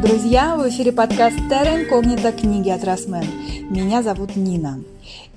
Привет, 0.00 0.16
друзья! 0.16 0.56
В 0.56 0.66
эфире 0.68 0.92
подкаст 0.92 1.36
«Терра 1.50 1.82
инкогнита. 1.82 2.32
Книги 2.32 2.70
от 2.70 2.84
Росмен». 2.84 3.24
Меня 3.68 4.02
зовут 4.02 4.34
Нина. 4.34 4.82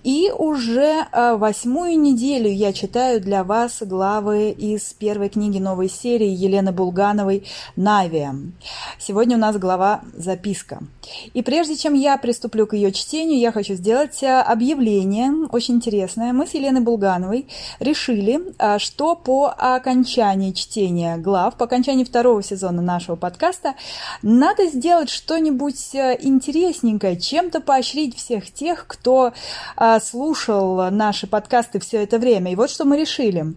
И 0.03 0.31
уже 0.31 1.05
э, 1.11 1.35
восьмую 1.35 1.99
неделю 1.99 2.49
я 2.49 2.71
читаю 2.71 3.19
для 3.19 3.43
вас 3.43 3.81
главы 3.81 4.51
из 4.51 4.93
первой 4.93 5.27
книги 5.27 5.59
новой 5.59 5.89
серии 5.89 6.29
Елены 6.29 6.71
Булгановой 6.71 7.43
«Навия». 7.75 8.35
Сегодня 8.99 9.35
у 9.35 9.39
нас 9.39 9.57
глава 9.57 10.01
«Записка». 10.13 10.79
И 11.33 11.41
прежде 11.41 11.75
чем 11.75 11.93
я 11.93 12.17
приступлю 12.17 12.67
к 12.67 12.73
ее 12.73 12.91
чтению, 12.91 13.39
я 13.39 13.51
хочу 13.51 13.73
сделать 13.73 14.23
э, 14.23 14.41
объявление, 14.41 15.47
очень 15.51 15.75
интересное. 15.75 16.33
Мы 16.33 16.47
с 16.47 16.53
Еленой 16.53 16.81
Булгановой 16.81 17.47
решили, 17.79 18.41
э, 18.57 18.79
что 18.79 19.15
по 19.15 19.49
окончании 19.49 20.51
чтения 20.51 21.17
глав, 21.17 21.57
по 21.57 21.65
окончании 21.65 22.03
второго 22.03 22.41
сезона 22.43 22.81
нашего 22.81 23.15
подкаста, 23.15 23.75
надо 24.21 24.67
сделать 24.67 25.09
что-нибудь 25.09 25.95
интересненькое, 25.95 27.19
чем-то 27.19 27.61
поощрить 27.61 28.17
всех 28.17 28.51
тех, 28.51 28.85
кто 28.87 29.33
слушал 30.01 30.91
наши 30.91 31.27
подкасты 31.27 31.79
все 31.79 32.03
это 32.03 32.17
время. 32.17 32.51
И 32.51 32.55
вот 32.55 32.69
что 32.69 32.85
мы 32.85 32.97
решили. 32.97 33.53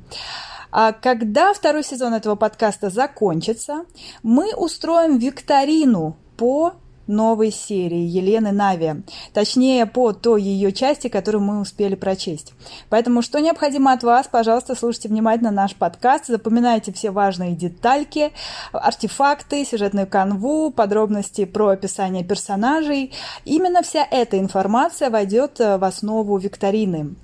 А 0.70 0.92
когда 0.92 1.54
второй 1.54 1.84
сезон 1.84 2.14
этого 2.14 2.34
подкаста 2.34 2.90
закончится, 2.90 3.84
мы 4.22 4.54
устроим 4.54 5.18
викторину 5.18 6.16
по 6.36 6.74
новой 7.06 7.50
серии 7.50 8.06
Елены 8.06 8.52
Нави, 8.52 9.02
точнее 9.32 9.86
по 9.86 10.12
той 10.12 10.42
ее 10.42 10.72
части, 10.72 11.08
которую 11.08 11.42
мы 11.42 11.60
успели 11.60 11.94
прочесть. 11.94 12.52
Поэтому 12.88 13.22
что 13.22 13.40
необходимо 13.40 13.92
от 13.92 14.02
вас, 14.02 14.28
пожалуйста, 14.30 14.74
слушайте 14.74 15.08
внимательно 15.08 15.50
наш 15.50 15.74
подкаст, 15.74 16.26
запоминайте 16.26 16.92
все 16.92 17.10
важные 17.10 17.54
детальки, 17.54 18.32
артефакты, 18.72 19.64
сюжетную 19.64 20.06
канву, 20.06 20.70
подробности 20.70 21.44
про 21.44 21.68
описание 21.68 22.24
персонажей. 22.24 23.12
Именно 23.44 23.82
вся 23.82 24.06
эта 24.10 24.38
информация 24.38 25.10
войдет 25.10 25.58
в 25.58 25.84
основу 25.84 26.36
викторины. 26.38 27.14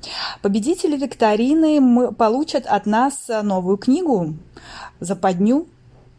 Победители 0.43 0.97
викторины 0.97 2.13
получат 2.13 2.67
от 2.67 2.87
нас 2.87 3.29
новую 3.43 3.77
книгу 3.77 4.35
«Западню», 5.01 5.67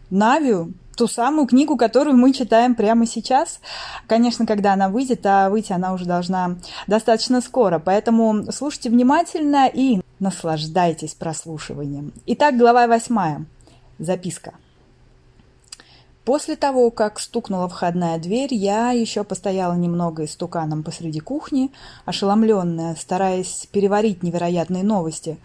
Навию, 0.09 0.74
ту 0.96 1.08
самую 1.08 1.48
книгу, 1.48 1.78
которую 1.78 2.16
мы 2.16 2.34
читаем 2.34 2.76
прямо 2.76 3.06
сейчас. 3.06 3.60
Конечно, 4.08 4.46
когда 4.46 4.74
она 4.74 4.90
выйдет, 4.90 5.26
а 5.26 5.50
выйти 5.50 5.74
она 5.74 5.94
уже 5.94 6.06
должна 6.06 6.58
достаточно 6.88 7.42
скоро. 7.42 7.80
Поэтому 7.80 8.52
слушайте 8.52 8.90
внимательно 8.90 9.68
и 9.68 10.02
наслаждайтесь 10.20 11.14
прослушиванием. 11.14 12.14
Итак, 12.26 12.58
глава 12.58 12.88
восьмая. 12.88 13.46
Записка. 14.00 14.54
После 16.26 16.56
того, 16.56 16.90
как 16.90 17.20
стукнула 17.20 17.68
входная 17.68 18.18
дверь, 18.18 18.54
я 18.54 18.92
еще 18.92 19.26
постояла 19.26 19.74
немного 19.74 20.24
истуканом 20.24 20.82
посреди 20.82 21.20
кухни, 21.20 21.70
ошеломленная, 22.06 22.96
стараясь 22.96 23.68
переварить 23.72 24.24
невероятные 24.24 24.84
новости. 24.84 25.38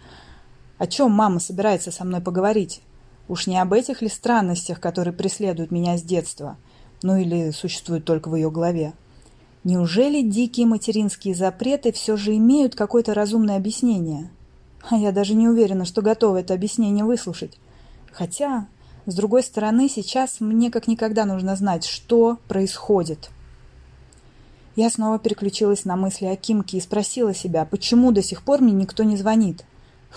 О 0.77 0.87
чем 0.87 1.11
мама 1.11 1.39
собирается 1.41 1.91
со 1.91 2.05
мной 2.05 2.21
поговорить? 2.21 2.81
Уж 3.29 3.45
не 3.45 3.59
об 3.59 3.73
этих 3.73 4.01
ли 4.01 4.09
странностях, 4.09 4.79
которые 4.79 5.13
преследуют 5.13 5.69
меня 5.69 5.97
с 5.97 6.01
детства? 6.01 6.57
Ну 7.03 7.15
или 7.15 7.51
существуют 7.51 8.03
только 8.03 8.27
в 8.27 8.35
ее 8.35 8.49
голове? 8.49 8.93
Неужели 9.63 10.23
дикие 10.23 10.65
материнские 10.65 11.35
запреты 11.35 11.91
все 11.91 12.17
же 12.17 12.35
имеют 12.35 12.75
какое-то 12.75 13.13
разумное 13.13 13.55
объяснение? 13.55 14.31
А 14.89 14.97
я 14.97 15.11
даже 15.11 15.35
не 15.35 15.47
уверена, 15.47 15.85
что 15.85 16.01
готова 16.01 16.37
это 16.37 16.55
объяснение 16.55 17.05
выслушать. 17.05 17.59
Хотя, 18.11 18.67
с 19.05 19.13
другой 19.13 19.43
стороны, 19.43 19.89
сейчас 19.89 20.39
мне 20.39 20.71
как 20.71 20.87
никогда 20.87 21.25
нужно 21.25 21.55
знать, 21.55 21.85
что 21.85 22.39
происходит. 22.47 23.29
Я 24.75 24.89
снова 24.89 25.19
переключилась 25.19 25.85
на 25.85 25.95
мысли 25.95 26.25
о 26.25 26.35
Кимке 26.35 26.77
и 26.77 26.81
спросила 26.81 27.35
себя, 27.35 27.65
почему 27.65 28.11
до 28.11 28.23
сих 28.23 28.41
пор 28.41 28.61
мне 28.61 28.73
никто 28.73 29.03
не 29.03 29.17
звонит. 29.17 29.65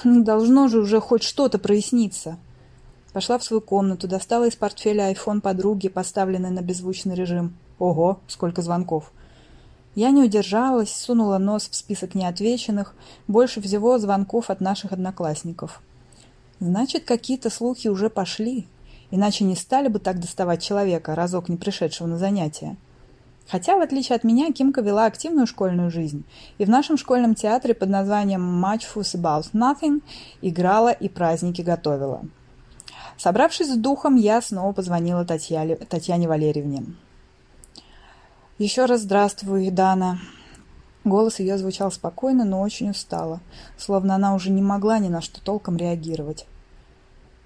Должно 0.02 0.68
же 0.68 0.78
уже 0.78 0.98
хоть 0.98 1.24
что-то 1.24 1.58
проясниться. 1.58 2.38
Пошла 3.12 3.38
в 3.38 3.44
свою 3.44 3.60
комнату, 3.60 4.08
достала 4.08 4.48
из 4.48 4.56
портфеля 4.56 5.08
айфон 5.08 5.40
подруги, 5.40 5.88
поставленный 5.88 6.50
на 6.50 6.62
беззвучный 6.62 7.14
режим. 7.14 7.56
Ого, 7.78 8.20
сколько 8.26 8.62
звонков. 8.62 9.12
Я 9.94 10.10
не 10.10 10.22
удержалась, 10.22 10.94
сунула 10.94 11.36
нос 11.36 11.68
в 11.68 11.74
список 11.74 12.14
неотвеченных, 12.14 12.94
больше 13.28 13.60
всего 13.60 13.98
звонков 13.98 14.48
от 14.48 14.60
наших 14.62 14.92
одноклассников. 14.92 15.82
Значит, 16.60 17.04
какие-то 17.04 17.50
слухи 17.50 17.88
уже 17.88 18.08
пошли, 18.08 18.66
иначе 19.10 19.44
не 19.44 19.56
стали 19.56 19.88
бы 19.88 19.98
так 19.98 20.18
доставать 20.18 20.62
человека, 20.62 21.14
разок 21.14 21.50
не 21.50 21.56
пришедшего 21.56 22.06
на 22.06 22.16
занятия. 22.16 22.76
Хотя, 23.48 23.76
в 23.76 23.80
отличие 23.80 24.16
от 24.16 24.24
меня, 24.24 24.50
Кимка 24.52 24.80
вела 24.80 25.04
активную 25.04 25.46
школьную 25.46 25.90
жизнь, 25.90 26.24
и 26.56 26.64
в 26.64 26.70
нашем 26.70 26.96
школьном 26.96 27.34
театре 27.34 27.74
под 27.74 27.90
названием 27.90 28.64
«Much 28.64 28.84
Fuss 28.94 29.20
About 29.20 29.50
Nothing» 29.52 30.00
играла 30.40 30.90
и 30.92 31.08
праздники 31.10 31.60
готовила. 31.60 32.22
Собравшись 33.16 33.72
с 33.72 33.76
духом, 33.76 34.16
я 34.16 34.40
снова 34.42 34.72
позвонила 34.72 35.24
Татьяне, 35.24 35.76
Татьяне 35.76 36.28
Валерьевне. 36.28 36.84
«Еще 38.58 38.84
раз 38.84 39.02
здравствуй, 39.02 39.70
Дана». 39.70 40.18
Голос 41.04 41.40
ее 41.40 41.58
звучал 41.58 41.90
спокойно, 41.90 42.44
но 42.44 42.60
очень 42.60 42.90
устало, 42.90 43.40
словно 43.76 44.14
она 44.14 44.34
уже 44.34 44.50
не 44.50 44.62
могла 44.62 44.98
ни 44.98 45.08
на 45.08 45.20
что 45.20 45.42
толком 45.42 45.76
реагировать. 45.76 46.46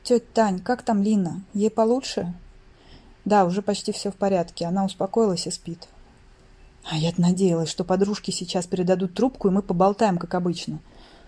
«Тетя 0.03 0.25
Тань, 0.35 0.61
как 0.61 0.83
там 0.83 1.03
Лина? 1.03 1.43
Ей 1.55 1.71
получше?» 1.71 2.35
«Да, 3.25 3.45
уже 3.45 3.63
почти 3.63 3.93
все 3.93 4.11
в 4.11 4.15
порядке. 4.17 4.67
Она 4.67 4.85
успокоилась 4.85 5.47
и 5.47 5.51
спит». 5.51 5.89
А 6.89 6.97
я 6.97 7.13
надеялась, 7.17 7.69
что 7.69 7.83
подружки 7.83 8.31
сейчас 8.31 8.67
передадут 8.67 9.15
трубку, 9.15 9.49
и 9.49 9.51
мы 9.51 9.63
поболтаем, 9.63 10.19
как 10.19 10.35
обычно. 10.35 10.79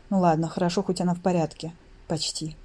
Ну 0.08 0.20
ладно, 0.20 0.48
хорошо, 0.48 0.82
хоть 0.82 1.00
она 1.00 1.14
в 1.14 1.20
порядке. 1.20 1.72
Почти. 2.06 2.56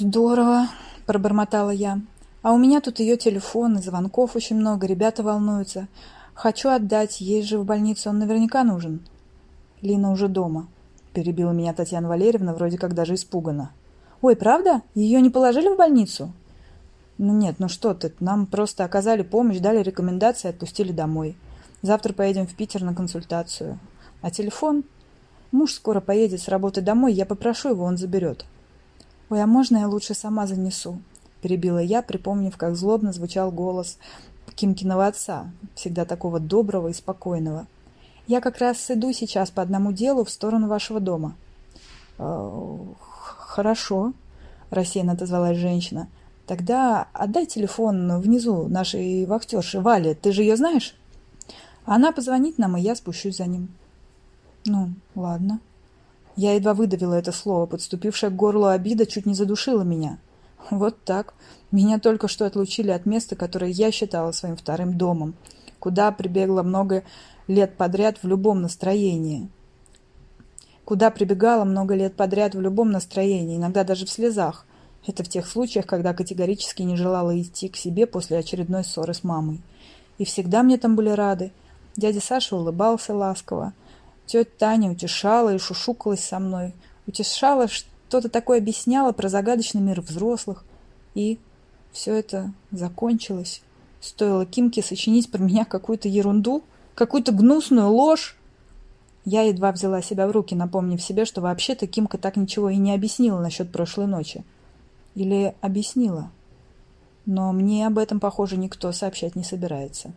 «Здорово»,– 0.00 0.68
пробормотала 1.06 1.68
я. 1.68 2.00
«А 2.40 2.54
у 2.54 2.58
меня 2.58 2.80
тут 2.80 3.00
ее 3.00 3.18
телефон, 3.18 3.76
и 3.76 3.82
звонков 3.82 4.34
очень 4.34 4.56
много, 4.56 4.86
ребята 4.86 5.22
волнуются. 5.22 5.88
Хочу 6.32 6.70
отдать, 6.70 7.20
ей 7.20 7.42
же 7.42 7.58
в 7.58 7.66
больнице 7.66 8.08
он 8.08 8.18
наверняка 8.18 8.64
нужен». 8.64 9.00
«Лина 9.82 10.10
уже 10.10 10.28
дома»,– 10.28 10.68
перебила 11.12 11.50
меня 11.50 11.74
Татьяна 11.74 12.08
Валерьевна, 12.08 12.54
вроде 12.54 12.78
как 12.78 12.94
даже 12.94 13.12
испуганно. 13.12 13.72
«Ой, 14.22 14.36
правда? 14.36 14.80
Ее 14.94 15.20
не 15.20 15.28
положили 15.28 15.68
в 15.68 15.76
больницу?» 15.76 16.32
«Ну 17.18 17.34
нет, 17.34 17.56
ну 17.58 17.68
что 17.68 17.92
ты, 17.92 18.10
нам 18.20 18.46
просто 18.46 18.86
оказали 18.86 19.20
помощь, 19.20 19.58
дали 19.58 19.82
рекомендации, 19.82 20.48
отпустили 20.48 20.92
домой. 20.92 21.36
Завтра 21.82 22.14
поедем 22.14 22.46
в 22.46 22.54
Питер 22.54 22.84
на 22.84 22.94
консультацию. 22.94 23.78
А 24.22 24.30
телефон? 24.30 24.82
Муж 25.52 25.74
скоро 25.74 26.00
поедет 26.00 26.40
с 26.40 26.48
работы 26.48 26.80
домой, 26.80 27.12
я 27.12 27.26
попрошу 27.26 27.68
его, 27.68 27.84
он 27.84 27.98
заберет». 27.98 28.46
«Ой, 29.30 29.40
а 29.40 29.46
можно 29.46 29.78
я 29.78 29.88
лучше 29.88 30.14
сама 30.14 30.46
занесу?»– 30.46 31.00
перебила 31.40 31.78
я, 31.78 32.02
припомнив, 32.02 32.56
как 32.56 32.74
злобно 32.76 33.12
звучал 33.12 33.52
голос 33.52 33.96
Кимкиного 34.60 35.06
отца, 35.06 35.50
всегда 35.74 36.04
такого 36.04 36.38
доброго 36.38 36.88
и 36.88 36.92
спокойного. 36.92 37.66
«Я 38.26 38.40
как 38.40 38.58
раз 38.58 38.90
иду 38.90 39.12
сейчас 39.12 39.50
по 39.50 39.62
одному 39.62 39.92
делу 39.92 40.24
в 40.24 40.30
сторону 40.30 40.68
вашего 40.68 41.00
дома». 41.00 41.34
«Э, 42.18 42.78
«Хорошо»,– 43.00 44.12
рассеянно 44.70 45.12
отозвалась 45.12 45.56
женщина. 45.56 46.08
«Тогда 46.46 47.06
отдай 47.12 47.46
телефон 47.46 48.20
внизу 48.20 48.68
нашей 48.68 49.24
вахтерши 49.24 49.80
Вале. 49.80 50.14
Ты 50.14 50.32
же 50.32 50.42
ее 50.42 50.56
знаешь?» 50.56 50.94
«Она 51.86 52.12
позвонит 52.12 52.58
нам, 52.58 52.76
и 52.76 52.82
я 52.82 52.94
спущусь 52.94 53.38
за 53.38 53.46
ним». 53.46 53.68
«Ну, 54.66 54.90
ладно». 55.14 55.60
Я 56.36 56.54
едва 56.54 56.74
выдавила 56.74 57.14
это 57.14 57.32
слово, 57.32 57.66
подступившая 57.66 58.30
к 58.30 58.36
горлу 58.36 58.66
обида 58.66 59.06
чуть 59.06 59.26
не 59.26 59.34
задушила 59.34 59.82
меня. 59.82 60.18
Вот 60.70 61.02
так. 61.04 61.34
Меня 61.70 61.98
только 61.98 62.28
что 62.28 62.46
отлучили 62.46 62.90
от 62.90 63.06
места, 63.06 63.36
которое 63.36 63.70
я 63.70 63.90
считала 63.90 64.32
своим 64.32 64.56
вторым 64.56 64.96
домом, 64.96 65.34
куда 65.78 66.10
прибегла 66.12 66.62
много 66.62 67.04
лет 67.46 67.76
подряд 67.76 68.18
в 68.22 68.26
любом 68.26 68.62
настроении. 68.62 69.48
Куда 70.84 71.10
прибегала 71.10 71.64
много 71.64 71.94
лет 71.94 72.16
подряд 72.16 72.54
в 72.54 72.60
любом 72.60 72.90
настроении, 72.90 73.56
иногда 73.56 73.84
даже 73.84 74.06
в 74.06 74.10
слезах. 74.10 74.66
Это 75.06 75.24
в 75.24 75.28
тех 75.28 75.46
случаях, 75.46 75.86
когда 75.86 76.12
категорически 76.12 76.82
не 76.82 76.96
желала 76.96 77.40
идти 77.40 77.68
к 77.68 77.76
себе 77.76 78.06
после 78.06 78.38
очередной 78.38 78.84
ссоры 78.84 79.14
с 79.14 79.24
мамой. 79.24 79.60
И 80.18 80.24
всегда 80.24 80.62
мне 80.62 80.76
там 80.76 80.96
были 80.96 81.10
рады. 81.10 81.52
Дядя 81.96 82.20
Саша 82.20 82.56
улыбался 82.56 83.14
ласково. 83.14 83.72
Тетя 84.30 84.48
Таня 84.58 84.92
утешала 84.92 85.52
и 85.52 85.58
шушукалась 85.58 86.22
со 86.22 86.38
мной. 86.38 86.72
Утешала, 87.08 87.66
что-то 87.66 88.28
такое 88.28 88.58
объясняла 88.58 89.10
про 89.10 89.28
загадочный 89.28 89.80
мир 89.80 90.00
взрослых. 90.02 90.64
И 91.16 91.40
все 91.90 92.14
это 92.14 92.52
закончилось. 92.70 93.60
Стоило 94.00 94.46
Кимке 94.46 94.84
сочинить 94.84 95.32
про 95.32 95.42
меня 95.42 95.64
какую-то 95.64 96.06
ерунду, 96.06 96.62
какую-то 96.94 97.32
гнусную 97.32 97.88
ложь. 97.88 98.36
Я 99.24 99.42
едва 99.42 99.72
взяла 99.72 100.00
себя 100.00 100.28
в 100.28 100.30
руки, 100.30 100.54
напомнив 100.54 101.02
себе, 101.02 101.24
что 101.24 101.40
вообще-то 101.40 101.88
Кимка 101.88 102.16
так 102.16 102.36
ничего 102.36 102.70
и 102.70 102.76
не 102.76 102.94
объяснила 102.94 103.40
насчет 103.40 103.72
прошлой 103.72 104.06
ночи. 104.06 104.44
Или 105.16 105.56
объяснила? 105.60 106.30
Но 107.26 107.52
мне 107.52 107.84
об 107.84 107.98
этом, 107.98 108.20
похоже, 108.20 108.58
никто 108.58 108.92
сообщать 108.92 109.34
не 109.34 109.42
собирается. 109.42 110.12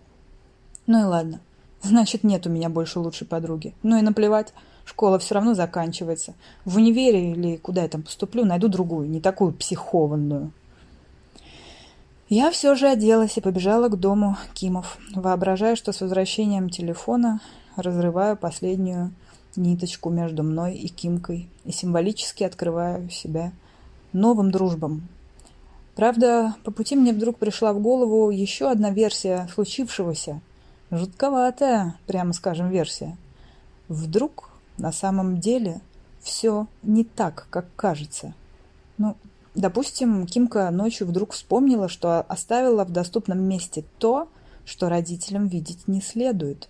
Ну 0.85 1.01
и 1.01 1.03
ладно. 1.03 1.39
Значит, 1.83 2.23
нет 2.23 2.47
у 2.47 2.49
меня 2.49 2.69
больше 2.69 2.99
лучшей 2.99 3.27
подруги. 3.27 3.75
Ну 3.83 3.99
и 3.99 4.01
наплевать. 4.01 4.53
Школа 4.85 5.19
все 5.19 5.35
равно 5.35 5.53
заканчивается. 5.53 6.33
В 6.65 6.77
универе 6.77 7.31
или 7.31 7.57
куда 7.57 7.83
я 7.83 7.87
там 7.89 8.03
поступлю, 8.03 8.45
найду 8.45 8.67
другую, 8.67 9.09
не 9.09 9.21
такую 9.21 9.53
психованную. 9.53 10.51
Я 12.29 12.51
все 12.51 12.73
же 12.75 12.87
оделась 12.87 13.37
и 13.37 13.41
побежала 13.41 13.89
к 13.89 13.99
дому 13.99 14.37
Кимов, 14.53 14.97
воображая, 15.13 15.75
что 15.75 15.91
с 15.91 16.01
возвращением 16.01 16.69
телефона 16.69 17.41
разрываю 17.75 18.37
последнюю 18.37 19.11
ниточку 19.55 20.09
между 20.09 20.43
мной 20.43 20.75
и 20.75 20.87
Кимкой 20.87 21.49
и 21.63 21.71
символически 21.71 22.43
открываю 22.43 23.09
себя 23.09 23.51
новым 24.13 24.51
дружбам. 24.51 25.07
Правда, 25.95 26.55
по 26.63 26.71
пути 26.71 26.95
мне 26.95 27.13
вдруг 27.13 27.37
пришла 27.37 27.71
в 27.71 27.79
голову 27.79 28.31
еще 28.31 28.71
одна 28.71 28.89
версия 28.89 29.47
случившегося. 29.53 30.41
Жутковатая, 30.95 31.95
прямо 32.05 32.33
скажем, 32.33 32.69
версия. 32.69 33.17
Вдруг 33.87 34.51
на 34.77 34.91
самом 34.91 35.39
деле 35.39 35.81
все 36.21 36.67
не 36.83 37.03
так, 37.03 37.47
как 37.49 37.65
кажется. 37.75 38.35
Ну, 38.99 39.17
допустим, 39.55 40.27
Кимка 40.27 40.69
ночью 40.69 41.07
вдруг 41.07 41.31
вспомнила, 41.31 41.89
что 41.89 42.21
оставила 42.21 42.85
в 42.85 42.91
доступном 42.91 43.41
месте 43.41 43.83
то, 43.97 44.27
что 44.65 44.87
родителям 44.87 45.47
видеть 45.47 45.87
не 45.87 45.99
следует. 45.99 46.69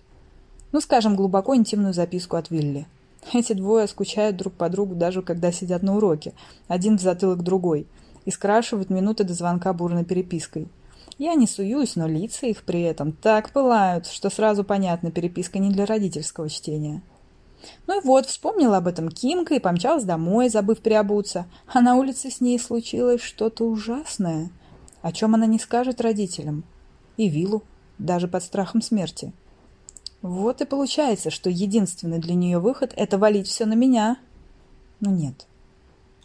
Ну, 0.72 0.80
скажем, 0.80 1.16
глубоко 1.16 1.54
интимную 1.54 1.92
записку 1.92 2.36
от 2.36 2.48
Вилли. 2.48 2.86
Эти 3.34 3.52
двое 3.52 3.86
скучают 3.86 4.38
друг 4.38 4.54
по 4.54 4.70
другу 4.70 4.94
даже 4.94 5.20
когда 5.20 5.52
сидят 5.52 5.82
на 5.82 5.96
уроке, 5.96 6.32
один 6.66 6.96
в 6.96 7.02
затылок 7.02 7.42
другой, 7.42 7.86
и 8.24 8.30
скрашивают 8.30 8.88
минуты 8.88 9.24
до 9.24 9.34
звонка 9.34 9.74
бурной 9.74 10.04
перепиской. 10.06 10.66
Я 11.18 11.34
не 11.34 11.46
суюсь, 11.46 11.96
но 11.96 12.08
лица 12.08 12.46
их 12.46 12.64
при 12.64 12.82
этом 12.82 13.12
так 13.12 13.50
пылают, 13.50 14.06
что 14.06 14.30
сразу 14.30 14.64
понятно, 14.64 15.10
переписка 15.10 15.58
не 15.58 15.70
для 15.70 15.86
родительского 15.86 16.48
чтения. 16.48 17.02
Ну 17.86 18.00
и 18.00 18.04
вот, 18.04 18.26
вспомнила 18.26 18.78
об 18.78 18.88
этом 18.88 19.08
Кимка 19.08 19.54
и 19.54 19.60
помчалась 19.60 20.04
домой, 20.04 20.48
забыв 20.48 20.80
приобуться. 20.80 21.46
А 21.72 21.80
на 21.80 21.94
улице 21.96 22.30
с 22.30 22.40
ней 22.40 22.58
случилось 22.58 23.22
что-то 23.22 23.64
ужасное, 23.64 24.50
о 25.02 25.12
чем 25.12 25.34
она 25.34 25.46
не 25.46 25.58
скажет 25.58 26.00
родителям. 26.00 26.64
И 27.16 27.28
Виллу, 27.28 27.62
даже 27.98 28.28
под 28.28 28.42
страхом 28.42 28.82
смерти. 28.82 29.32
Вот 30.20 30.60
и 30.62 30.64
получается, 30.64 31.30
что 31.30 31.50
единственный 31.50 32.18
для 32.18 32.34
нее 32.34 32.58
выход– 32.58 32.92
это 32.96 33.18
валить 33.18 33.46
все 33.46 33.66
на 33.66 33.74
меня. 33.74 34.16
Но 35.00 35.10
нет, 35.10 35.46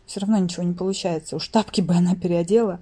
все 0.06 0.22
равно 0.22 0.38
ничего 0.38 0.64
не 0.64 0.74
получается. 0.74 1.36
Уж 1.36 1.48
тапки 1.50 1.82
бы 1.82 1.94
она 1.94 2.16
переодела. 2.16 2.80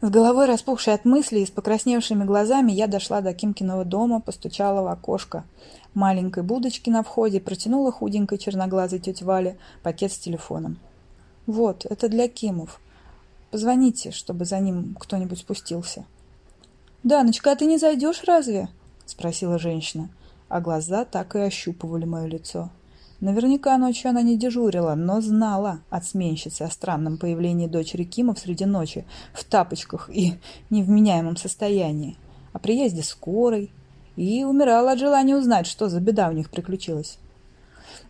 С 0.00 0.10
головой 0.10 0.46
распухшей 0.46 0.94
от 0.94 1.04
мыслей 1.04 1.42
и 1.42 1.46
с 1.46 1.50
покрасневшими 1.50 2.24
глазами 2.24 2.72
я 2.72 2.86
дошла 2.86 3.20
до 3.20 3.32
Кимкиного 3.32 3.84
дома, 3.84 4.20
постучала 4.20 4.82
в 4.82 4.88
окошко 4.88 5.44
маленькой 5.94 6.42
будочки 6.42 6.90
на 6.90 7.02
входе, 7.02 7.40
протянула 7.40 7.92
худенькой 7.92 8.38
черноглазой 8.38 8.98
тете 8.98 9.24
Вале 9.24 9.56
пакет 9.82 10.12
с 10.12 10.18
телефоном. 10.18 10.78
«Вот, 11.46 11.86
это 11.86 12.08
для 12.08 12.28
Кимов. 12.28 12.80
Позвоните, 13.50 14.10
чтобы 14.10 14.44
за 14.44 14.58
ним 14.58 14.96
кто-нибудь 14.98 15.38
спустился». 15.38 16.04
«Даночка, 17.02 17.52
а 17.52 17.56
ты 17.56 17.66
не 17.66 17.78
зайдешь 17.78 18.24
разве?»— 18.24 18.68
спросила 19.06 19.58
женщина, 19.58 20.08
а 20.48 20.60
глаза 20.60 21.04
так 21.04 21.36
и 21.36 21.40
ощупывали 21.40 22.04
мое 22.04 22.26
лицо. 22.26 22.70
Наверняка 23.20 23.78
ночью 23.78 24.10
она 24.10 24.22
не 24.22 24.36
дежурила, 24.36 24.94
но 24.94 25.20
знала 25.20 25.80
от 25.88 26.04
сменщицы 26.04 26.62
о 26.62 26.70
странном 26.70 27.16
появлении 27.16 27.66
дочери 27.66 28.04
Кимов 28.04 28.38
среди 28.38 28.64
ночи 28.64 29.06
в 29.32 29.44
тапочках 29.44 30.10
и 30.12 30.34
невменяемом 30.70 31.36
состоянии, 31.36 32.16
о 32.52 32.58
приезде 32.58 33.02
скорой, 33.02 33.70
и 34.16 34.44
умирала 34.44 34.92
от 34.92 34.98
желания 34.98 35.36
узнать, 35.36 35.66
что 35.66 35.88
за 35.88 36.00
беда 36.00 36.28
у 36.28 36.32
них 36.32 36.50
приключилась. 36.50 37.18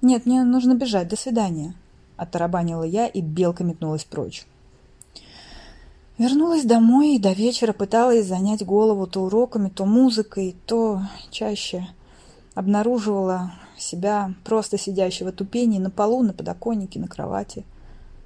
«Нет, 0.03 0.27
мне 0.27 0.43
нужно 0.45 0.75
бежать. 0.75 1.09
До 1.09 1.17
свидания»,— 1.17 1.75
оттарабанила 2.17 2.85
я, 2.85 3.07
и 3.07 3.21
белка 3.21 3.65
метнулась 3.65 4.05
прочь. 4.05 4.47
Вернулась 6.17 6.65
домой 6.65 7.17
и 7.17 7.19
до 7.19 7.33
вечера 7.33 7.73
пыталась 7.73 8.27
занять 8.27 8.65
голову 8.65 9.07
то 9.07 9.23
уроками, 9.23 9.69
то 9.69 9.85
музыкой, 9.85 10.55
то 10.67 11.01
чаще 11.31 11.89
обнаруживала 12.55 13.53
себя 13.85 14.35
просто 14.45 14.79
сидящего 14.79 15.33
тупени 15.33 15.79
на 15.79 15.91
полу, 15.91 16.23
на 16.23 16.33
подоконнике, 16.33 16.99
на 16.99 17.09
кровати. 17.09 17.65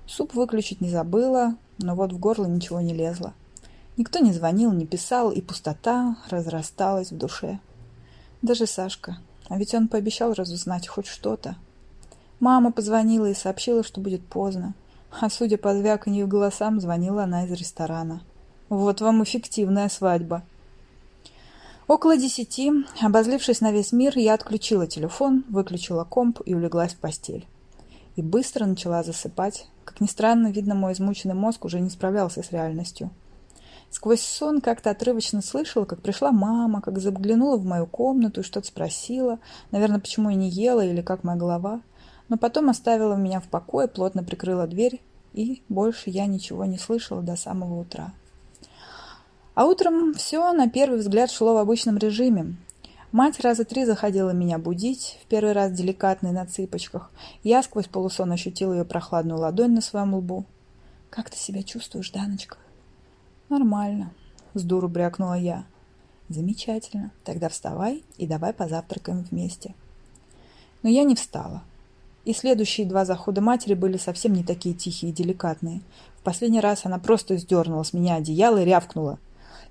Суп 0.06 0.34
выключить 0.34 0.80
не 0.80 0.90
забыла, 0.90 1.56
но 1.78 1.94
вот 1.94 2.12
в 2.12 2.18
горло 2.18 2.46
ничего 2.46 2.80
не 2.80 2.94
лезло. 2.94 3.34
Никто 3.96 4.20
не 4.20 4.32
звонил, 4.32 4.72
не 4.72 4.86
писал, 4.86 5.30
и 5.30 5.40
пустота 5.40 6.16
разрасталась 6.30 7.10
в 7.10 7.18
душе. 7.18 7.58
Даже 8.42 8.66
Сашка. 8.66 9.18
А 9.48 9.58
ведь 9.58 9.74
он 9.74 9.88
пообещал 9.88 10.32
разузнать 10.34 10.86
хоть 10.86 11.06
что-то. 11.06 11.56
Мама 12.38 12.70
позвонила 12.70 13.26
и 13.26 13.34
сообщила, 13.34 13.82
что 13.82 14.00
будет 14.00 14.24
поздно. 14.24 14.74
А 15.20 15.28
судя 15.30 15.58
по 15.58 15.74
звяканью 15.74 16.28
голосам, 16.28 16.80
звонила 16.80 17.24
она 17.24 17.44
из 17.44 17.52
ресторана. 17.52 18.22
Вот 18.68 19.00
вам 19.00 19.22
эффективная 19.24 19.88
свадьба. 19.88 20.42
Около 21.88 22.18
десяти, 22.18 22.70
обозлившись 23.00 23.62
на 23.62 23.72
весь 23.72 23.92
мир, 23.92 24.18
я 24.18 24.34
отключила 24.34 24.86
телефон, 24.86 25.44
выключила 25.48 26.04
комп 26.04 26.40
и 26.44 26.54
улеглась 26.54 26.92
в 26.92 26.98
постель. 26.98 27.46
И 28.14 28.20
быстро 28.20 28.66
начала 28.66 29.02
засыпать. 29.02 29.66
Как 29.86 30.02
ни 30.02 30.06
странно, 30.06 30.48
видно, 30.48 30.74
мой 30.74 30.92
измученный 30.92 31.34
мозг 31.34 31.64
уже 31.64 31.80
не 31.80 31.88
справлялся 31.88 32.42
с 32.42 32.52
реальностью. 32.52 33.08
Сквозь 33.90 34.20
сон 34.20 34.60
как-то 34.60 34.90
отрывочно 34.90 35.40
слышала, 35.40 35.86
как 35.86 36.02
пришла 36.02 36.30
мама, 36.30 36.82
как 36.82 36.98
заглянула 36.98 37.56
в 37.56 37.64
мою 37.64 37.86
комнату 37.86 38.42
и 38.42 38.44
что-то 38.44 38.66
спросила. 38.66 39.38
Наверное, 39.70 39.98
почему 39.98 40.28
я 40.28 40.36
не 40.36 40.50
ела 40.50 40.84
или 40.84 41.00
как 41.00 41.24
моя 41.24 41.38
голова. 41.38 41.80
Но 42.28 42.36
потом 42.36 42.68
оставила 42.68 43.14
меня 43.14 43.40
в 43.40 43.48
покое, 43.48 43.88
плотно 43.88 44.22
прикрыла 44.22 44.66
дверь, 44.66 45.00
и 45.32 45.62
больше 45.70 46.10
я 46.10 46.26
ничего 46.26 46.66
не 46.66 46.76
слышала 46.76 47.22
до 47.22 47.34
самого 47.34 47.80
утра. 47.80 48.12
А 49.58 49.64
утром 49.64 50.14
все, 50.14 50.52
на 50.52 50.70
первый 50.70 51.00
взгляд, 51.00 51.32
шло 51.32 51.54
в 51.54 51.56
обычном 51.56 51.98
режиме. 51.98 52.54
Мать 53.10 53.40
раза 53.40 53.64
три 53.64 53.84
заходила 53.84 54.30
меня 54.30 54.56
будить, 54.56 55.18
в 55.20 55.26
первый 55.26 55.50
раз 55.50 55.72
деликатной 55.72 56.30
на 56.30 56.46
цыпочках. 56.46 57.10
Я 57.42 57.64
сквозь 57.64 57.88
полусон 57.88 58.30
ощутила 58.30 58.72
ее 58.72 58.84
прохладную 58.84 59.40
ладонь 59.40 59.72
на 59.72 59.80
своем 59.80 60.14
лбу. 60.14 60.44
«Как 61.10 61.28
ты 61.28 61.36
себя 61.36 61.64
чувствуешь, 61.64 62.12
Даночка?» 62.12 62.56
«Нормально»,— 63.48 64.12
с 64.54 64.62
дуру 64.62 64.86
брякнула 64.86 65.34
я. 65.36 65.64
«Замечательно. 66.28 67.10
Тогда 67.24 67.48
вставай 67.48 68.04
и 68.16 68.28
давай 68.28 68.52
позавтракаем 68.52 69.26
вместе». 69.28 69.74
Но 70.84 70.88
я 70.88 71.02
не 71.02 71.16
встала. 71.16 71.64
И 72.24 72.32
следующие 72.32 72.86
два 72.86 73.04
захода 73.04 73.40
матери 73.40 73.74
были 73.74 73.96
совсем 73.96 74.34
не 74.34 74.44
такие 74.44 74.76
тихие 74.76 75.10
и 75.10 75.14
деликатные. 75.14 75.80
В 76.20 76.22
последний 76.22 76.60
раз 76.60 76.86
она 76.86 77.00
просто 77.00 77.36
сдернула 77.36 77.82
с 77.82 77.92
меня 77.92 78.14
одеяло 78.14 78.58
и 78.58 78.64
рявкнула. 78.64 79.18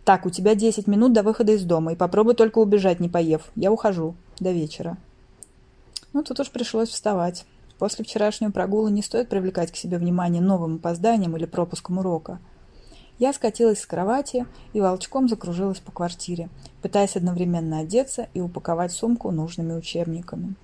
«Так, 0.08 0.26
у 0.26 0.30
тебя 0.30 0.56
десять 0.56 0.88
минут 0.88 1.12
до 1.12 1.22
выхода 1.22 1.52
из 1.52 1.66
дома, 1.66 1.92
и 1.92 1.96
попробуй 1.98 2.34
только 2.34 2.60
убежать, 2.60 3.02
не 3.02 3.10
поев. 3.10 3.42
Я 3.58 3.74
ухожу. 3.74 4.16
До 4.40 4.54
вечера». 4.54 4.96
Ну, 6.14 6.24
тут 6.24 6.40
уж 6.40 6.50
пришлось 6.50 6.88
вставать. 6.88 7.44
После 7.78 8.06
вчерашнего 8.06 8.52
прогула 8.52 8.88
не 8.88 9.02
стоит 9.02 9.28
привлекать 9.28 9.70
к 9.70 9.76
себе 9.76 9.98
внимание 9.98 10.42
новым 10.42 10.76
опозданием 10.76 11.36
или 11.36 11.44
пропуском 11.44 11.98
урока. 11.98 12.40
Я 13.20 13.34
скатилась 13.34 13.82
с 13.82 13.86
кровати 13.86 14.46
и 14.72 14.80
волчком 14.80 15.28
закружилась 15.28 15.80
по 15.80 15.92
квартире, 15.92 16.48
пытаясь 16.82 17.18
одновременно 17.18 17.80
одеться 17.80 18.30
и 18.34 18.40
упаковать 18.40 18.94
сумку 18.94 19.32
нужными 19.32 19.74
учебниками. 19.74 20.56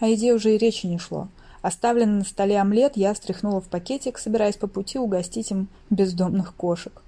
О 0.00 0.06
еде 0.06 0.34
уже 0.34 0.54
и 0.54 0.58
речи 0.58 0.84
не 0.84 0.98
шло. 0.98 1.28
Оставленный 1.62 2.18
на 2.18 2.24
столе 2.24 2.60
омлет 2.60 2.98
я 2.98 3.14
стряхнула 3.14 3.62
в 3.62 3.68
пакетик, 3.68 4.18
собираясь 4.18 4.58
по 4.58 4.66
пути 4.66 4.98
угостить 4.98 5.50
им 5.50 5.68
бездомных 5.88 6.54
кошек. 6.54 7.00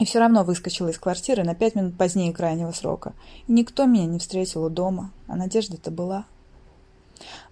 И 0.00 0.04
все 0.04 0.18
равно 0.18 0.42
выскочила 0.42 0.88
из 0.88 0.98
квартиры 0.98 1.44
на 1.44 1.54
пять 1.54 1.76
минут 1.76 1.96
позднее 1.96 2.32
крайнего 2.32 2.72
срока. 2.72 3.12
И 3.46 3.52
никто 3.52 3.86
меня 3.86 4.06
не 4.06 4.18
встретил 4.18 4.64
у 4.64 4.68
дома, 4.68 5.12
а 5.28 5.36
надежда-то 5.36 5.90
была. 5.90 6.26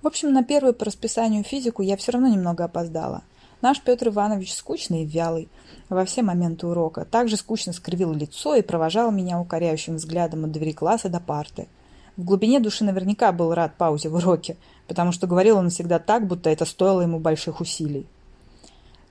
В 0.02 0.06
общем, 0.08 0.32
на 0.32 0.42
первую 0.42 0.74
по 0.74 0.84
расписанию 0.84 1.44
физику 1.44 1.82
я 1.82 1.96
все 1.96 2.12
равно 2.12 2.28
немного 2.28 2.64
опоздала. 2.64 3.22
Наш 3.60 3.80
Петр 3.80 4.08
Иванович 4.08 4.54
скучный 4.54 5.04
и 5.04 5.06
вялый 5.06 5.48
во 5.88 6.04
все 6.04 6.22
моменты 6.22 6.66
урока. 6.66 7.04
Также 7.04 7.36
скучно 7.36 7.72
скривил 7.72 8.12
лицо 8.12 8.56
и 8.56 8.62
провожал 8.62 9.12
меня 9.12 9.40
укоряющим 9.40 9.96
взглядом 9.96 10.44
от 10.44 10.50
двери 10.50 10.72
класса 10.72 11.08
до 11.08 11.20
парты. 11.20 11.68
В 12.16 12.24
глубине 12.24 12.58
души 12.58 12.82
наверняка 12.82 13.30
был 13.30 13.54
рад 13.54 13.76
паузе 13.78 14.08
в 14.08 14.16
уроке, 14.16 14.56
потому 14.88 15.12
что 15.12 15.28
говорил 15.28 15.58
он 15.58 15.70
всегда 15.70 16.00
так, 16.00 16.26
будто 16.26 16.50
это 16.50 16.64
стоило 16.64 17.02
ему 17.02 17.20
больших 17.20 17.60
усилий. 17.60 18.06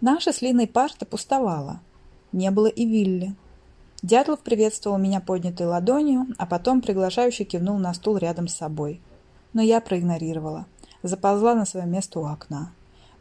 Наша 0.01 0.33
с 0.33 0.41
Линой 0.41 0.67
парта 0.67 1.05
пустовала. 1.05 1.79
Не 2.31 2.51
было 2.51 2.67
и 2.67 2.85
Вилли. 2.85 3.35
Дятлов 4.01 4.39
приветствовал 4.39 4.97
меня 4.97 5.19
поднятой 5.21 5.67
ладонью, 5.67 6.27
а 6.37 6.45
потом 6.45 6.81
приглашающе 6.81 7.43
кивнул 7.43 7.77
на 7.77 7.93
стул 7.93 8.17
рядом 8.17 8.47
с 8.47 8.55
собой. 8.55 9.01
Но 9.53 9.61
я 9.61 9.79
проигнорировала. 9.81 10.65
Заползла 11.03 11.55
на 11.55 11.65
свое 11.65 11.85
место 11.85 12.19
у 12.19 12.25
окна. 12.25 12.71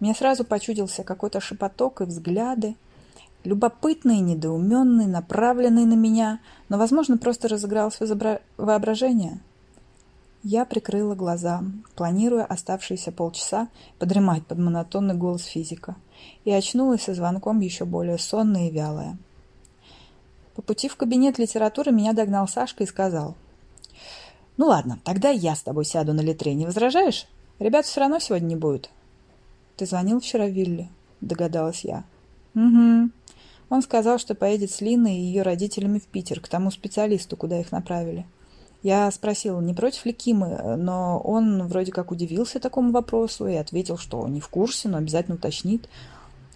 Мне 0.00 0.14
сразу 0.14 0.44
почудился 0.44 1.02
какой-то 1.02 1.40
шепоток 1.40 2.00
и 2.00 2.04
взгляды. 2.04 2.76
Любопытный, 3.44 4.20
недоуменный, 4.20 5.06
направленный 5.06 5.84
на 5.84 5.94
меня, 5.94 6.40
но, 6.68 6.78
возможно, 6.78 7.18
просто 7.18 7.48
разыгралось 7.48 7.98
воображение. 8.56 9.40
Я 10.42 10.64
прикрыла 10.64 11.14
глаза, 11.14 11.62
планируя 11.96 12.44
оставшиеся 12.44 13.12
полчаса 13.12 13.68
подремать 13.98 14.46
под 14.46 14.58
монотонный 14.58 15.14
голос 15.14 15.44
физика, 15.44 15.96
и 16.44 16.50
очнулась 16.50 17.02
со 17.02 17.14
звонком 17.14 17.60
еще 17.60 17.84
более 17.84 18.16
сонная 18.16 18.68
и 18.68 18.70
вялая. 18.70 19.18
По 20.54 20.62
пути 20.62 20.88
в 20.88 20.96
кабинет 20.96 21.38
литературы 21.38 21.92
меня 21.92 22.14
догнал 22.14 22.48
Сашка 22.48 22.84
и 22.84 22.86
сказал. 22.86 23.34
«Ну 24.56 24.66
ладно, 24.66 24.98
тогда 25.04 25.28
я 25.28 25.54
с 25.54 25.62
тобой 25.62 25.84
сяду 25.84 26.14
на 26.14 26.22
литре, 26.22 26.54
не 26.54 26.64
возражаешь? 26.64 27.26
Ребят 27.58 27.84
все 27.84 28.00
равно 28.00 28.18
сегодня 28.18 28.46
не 28.46 28.56
будет». 28.56 28.90
«Ты 29.76 29.84
звонил 29.84 30.20
вчера 30.20 30.46
Вилли?»– 30.46 30.88
догадалась 31.20 31.84
я. 31.84 32.04
«Угу. 32.54 33.10
Он 33.68 33.82
сказал, 33.82 34.18
что 34.18 34.34
поедет 34.34 34.70
с 34.70 34.80
Линой 34.80 35.14
и 35.16 35.20
ее 35.20 35.42
родителями 35.42 35.98
в 35.98 36.06
Питер, 36.06 36.40
к 36.40 36.48
тому 36.48 36.70
специалисту, 36.70 37.36
куда 37.36 37.60
их 37.60 37.72
направили. 37.72 38.26
Я 38.82 39.10
спросила, 39.10 39.60
не 39.60 39.74
против 39.74 40.06
ли 40.06 40.12
Кимы, 40.12 40.76
но 40.76 41.18
он 41.18 41.66
вроде 41.66 41.92
как 41.92 42.10
удивился 42.10 42.60
такому 42.60 42.92
вопросу 42.92 43.46
и 43.46 43.54
ответил, 43.54 43.98
что 43.98 44.26
не 44.26 44.40
в 44.40 44.48
курсе, 44.48 44.88
но 44.88 44.96
обязательно 44.96 45.36
уточнит. 45.36 45.88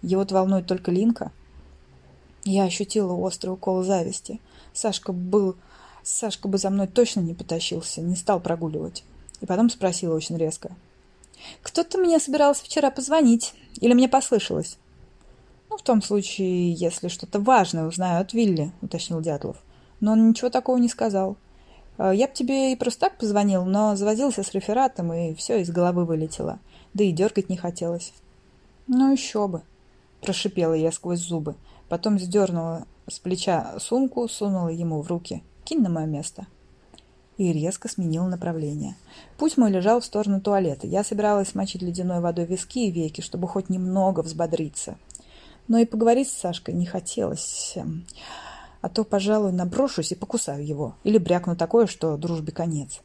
Его 0.02 0.25
волнует 0.28 0.66
только 0.66 0.90
Линка». 0.90 1.33
Я 2.45 2.64
ощутила 2.64 3.12
острый 3.12 3.50
укол 3.50 3.83
зависти. 3.83 4.40
Сашка 4.73 5.12
был... 5.12 5.57
Сашка 6.02 6.49
бы 6.49 6.59
за 6.59 6.69
мной 6.69 6.87
точно 6.87 7.21
не 7.21 7.33
потащился, 7.33 8.02
не 8.02 8.14
стал 8.16 8.38
прогуливать. 8.38 9.04
И 9.40 9.47
потом 9.47 9.71
спросила 9.71 10.14
очень 10.14 10.37
резко. 10.37 10.76
«Кто-то 11.62 11.97
мне 11.99 12.19
собирался 12.19 12.64
вчера 12.64 12.90
позвонить. 12.90 13.54
Или 13.81 13.95
мне 13.95 14.09
послышалось?» 14.09 14.76
«Ну, 15.71 15.78
в 15.78 15.83
том 15.83 16.02
случае, 16.02 16.73
если 16.73 17.09
что-то 17.09 17.40
важное 17.40 17.87
узнаю 17.87 18.21
от 18.21 18.35
Вилли»,— 18.35 18.73
уточнил 18.83 19.21
Дятлов. 19.21 19.57
Но 20.00 20.12
он 20.12 20.28
ничего 20.28 20.50
такого 20.50 20.76
не 20.76 20.88
сказал. 20.88 21.37
«А 21.97 22.13
«Я 22.13 22.27
б 22.27 22.33
тебе 22.35 22.73
и 22.73 22.77
просто 22.77 23.01
так 23.01 23.19
позвонил, 23.19 23.65
но 23.65 23.95
завозился 23.97 24.43
с 24.43 24.53
рефератом, 24.53 25.13
и 25.13 25.35
все 25.35 25.61
из 25.61 25.71
головы 25.71 26.05
вылетело. 26.05 26.59
Да 26.93 27.05
и 27.05 27.13
дергать 27.13 27.49
не 27.49 27.57
хотелось». 27.57 28.13
«Ну, 28.87 29.13
еще 29.13 29.49
бы»,— 29.49 29.63
прошипела 30.21 30.75
я 30.75 30.93
сквозь 30.93 31.21
зубы. 31.21 31.55
Потом 31.89 32.19
сдернула 32.19 32.87
с 33.09 33.19
плеча 33.19 33.79
сумку, 33.79 34.29
сунула 34.29 34.69
ему 34.69 35.01
в 35.03 35.09
руки. 35.09 35.43
«Кинь 35.65 35.81
на 35.81 35.89
мое 35.89 36.07
место». 36.07 36.47
И 37.37 37.53
резко 37.53 37.89
сменил 37.89 38.27
направление. 38.27 38.97
Путь 39.39 39.57
мой 39.57 39.71
лежал 39.71 40.01
в 40.01 40.05
сторону 40.05 40.41
туалета. 40.41 40.87
Я 40.87 41.03
собиралась 41.03 41.49
смочить 41.49 41.83
ледяной 41.83 42.21
водой 42.21 42.47
виски 42.47 42.87
и 42.87 42.91
веки, 42.93 43.23
чтобы 43.23 43.49
хоть 43.49 43.71
немного 43.71 44.21
взбодриться. 44.21 44.97
Но 45.67 45.79
и 45.79 45.85
поговорить 45.85 46.29
с 46.29 46.39
Сашкой 46.39 46.75
не 46.75 46.87
хотелось. 46.87 47.77
А 48.85 48.91
то, 48.91 49.03
пожалуй, 49.03 49.50
наброшусь 49.50 50.12
и 50.12 50.14
покусаю 50.14 50.62
его. 50.62 50.95
Или 51.05 51.17
брякну 51.17 51.57
такое, 51.57 51.87
что 51.87 52.19
дружбе 52.19 52.53
конец. 52.53 53.00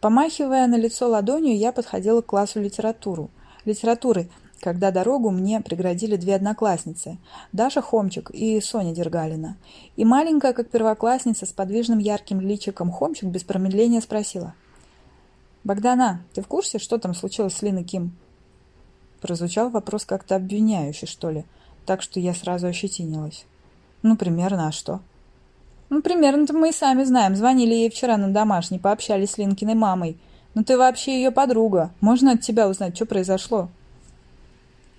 Помахивая 0.00 0.68
на 0.68 0.76
лицо 0.76 1.08
ладонью, 1.08 1.56
я 1.56 1.72
подходила 1.72 2.20
к 2.20 2.26
классу 2.26 2.60
литературу. 2.60 3.28
литературы– 3.64 4.30
когда 4.60 4.92
дорогу 4.92 5.30
мне 5.30 5.60
преградили 5.60 6.14
две 6.14 6.36
одноклассницы– 6.36 7.18
Даша 7.52 7.82
Хомчик 7.82 8.30
и 8.30 8.60
Соня 8.60 8.94
Дергалина. 8.94 9.56
И 9.96 10.04
маленькая, 10.04 10.52
как 10.52 10.70
первоклассница, 10.70 11.44
с 11.44 11.52
подвижным 11.52 11.98
ярким 11.98 12.40
личиком 12.40 12.92
Хомчик 12.92 13.28
без 13.28 13.42
промедления 13.42 14.00
спросила. 14.00 14.54
«Богдана, 15.64 16.22
ты 16.34 16.40
в 16.40 16.46
курсе, 16.46 16.78
что 16.78 16.98
там 16.98 17.14
случилось 17.14 17.54
с 17.54 17.62
Линой 17.62 17.82
Ким?» 17.82 18.16
Прозвучал 19.20 19.70
вопрос 19.70 20.04
как-то 20.04 20.36
обвиняющий, 20.36 21.08
что 21.08 21.30
ли, 21.30 21.44
так 21.84 22.00
что 22.00 22.20
я 22.20 22.32
сразу 22.32 22.68
ощетинилась. 22.68 23.44
«Ну, 24.06 24.16
примерно, 24.16 24.68
а 24.68 24.72
что?» 24.72 25.00
«Ну, 25.90 26.00
примерно-то 26.00 26.52
мы 26.52 26.68
и 26.68 26.72
сами 26.72 27.02
знаем. 27.02 27.34
Звонили 27.34 27.74
ей 27.74 27.90
вчера 27.90 28.16
на 28.16 28.28
домашний, 28.28 28.78
пообщались 28.78 29.32
с 29.32 29.38
Линкиной 29.38 29.74
мамой. 29.74 30.16
Ну, 30.54 30.62
ты 30.62 30.78
вообще 30.78 31.16
ее 31.16 31.32
подруга. 31.32 31.90
Можно 32.00 32.32
от 32.32 32.40
тебя 32.40 32.68
узнать, 32.68 32.94
что 32.94 33.04
произошло?» 33.04 33.68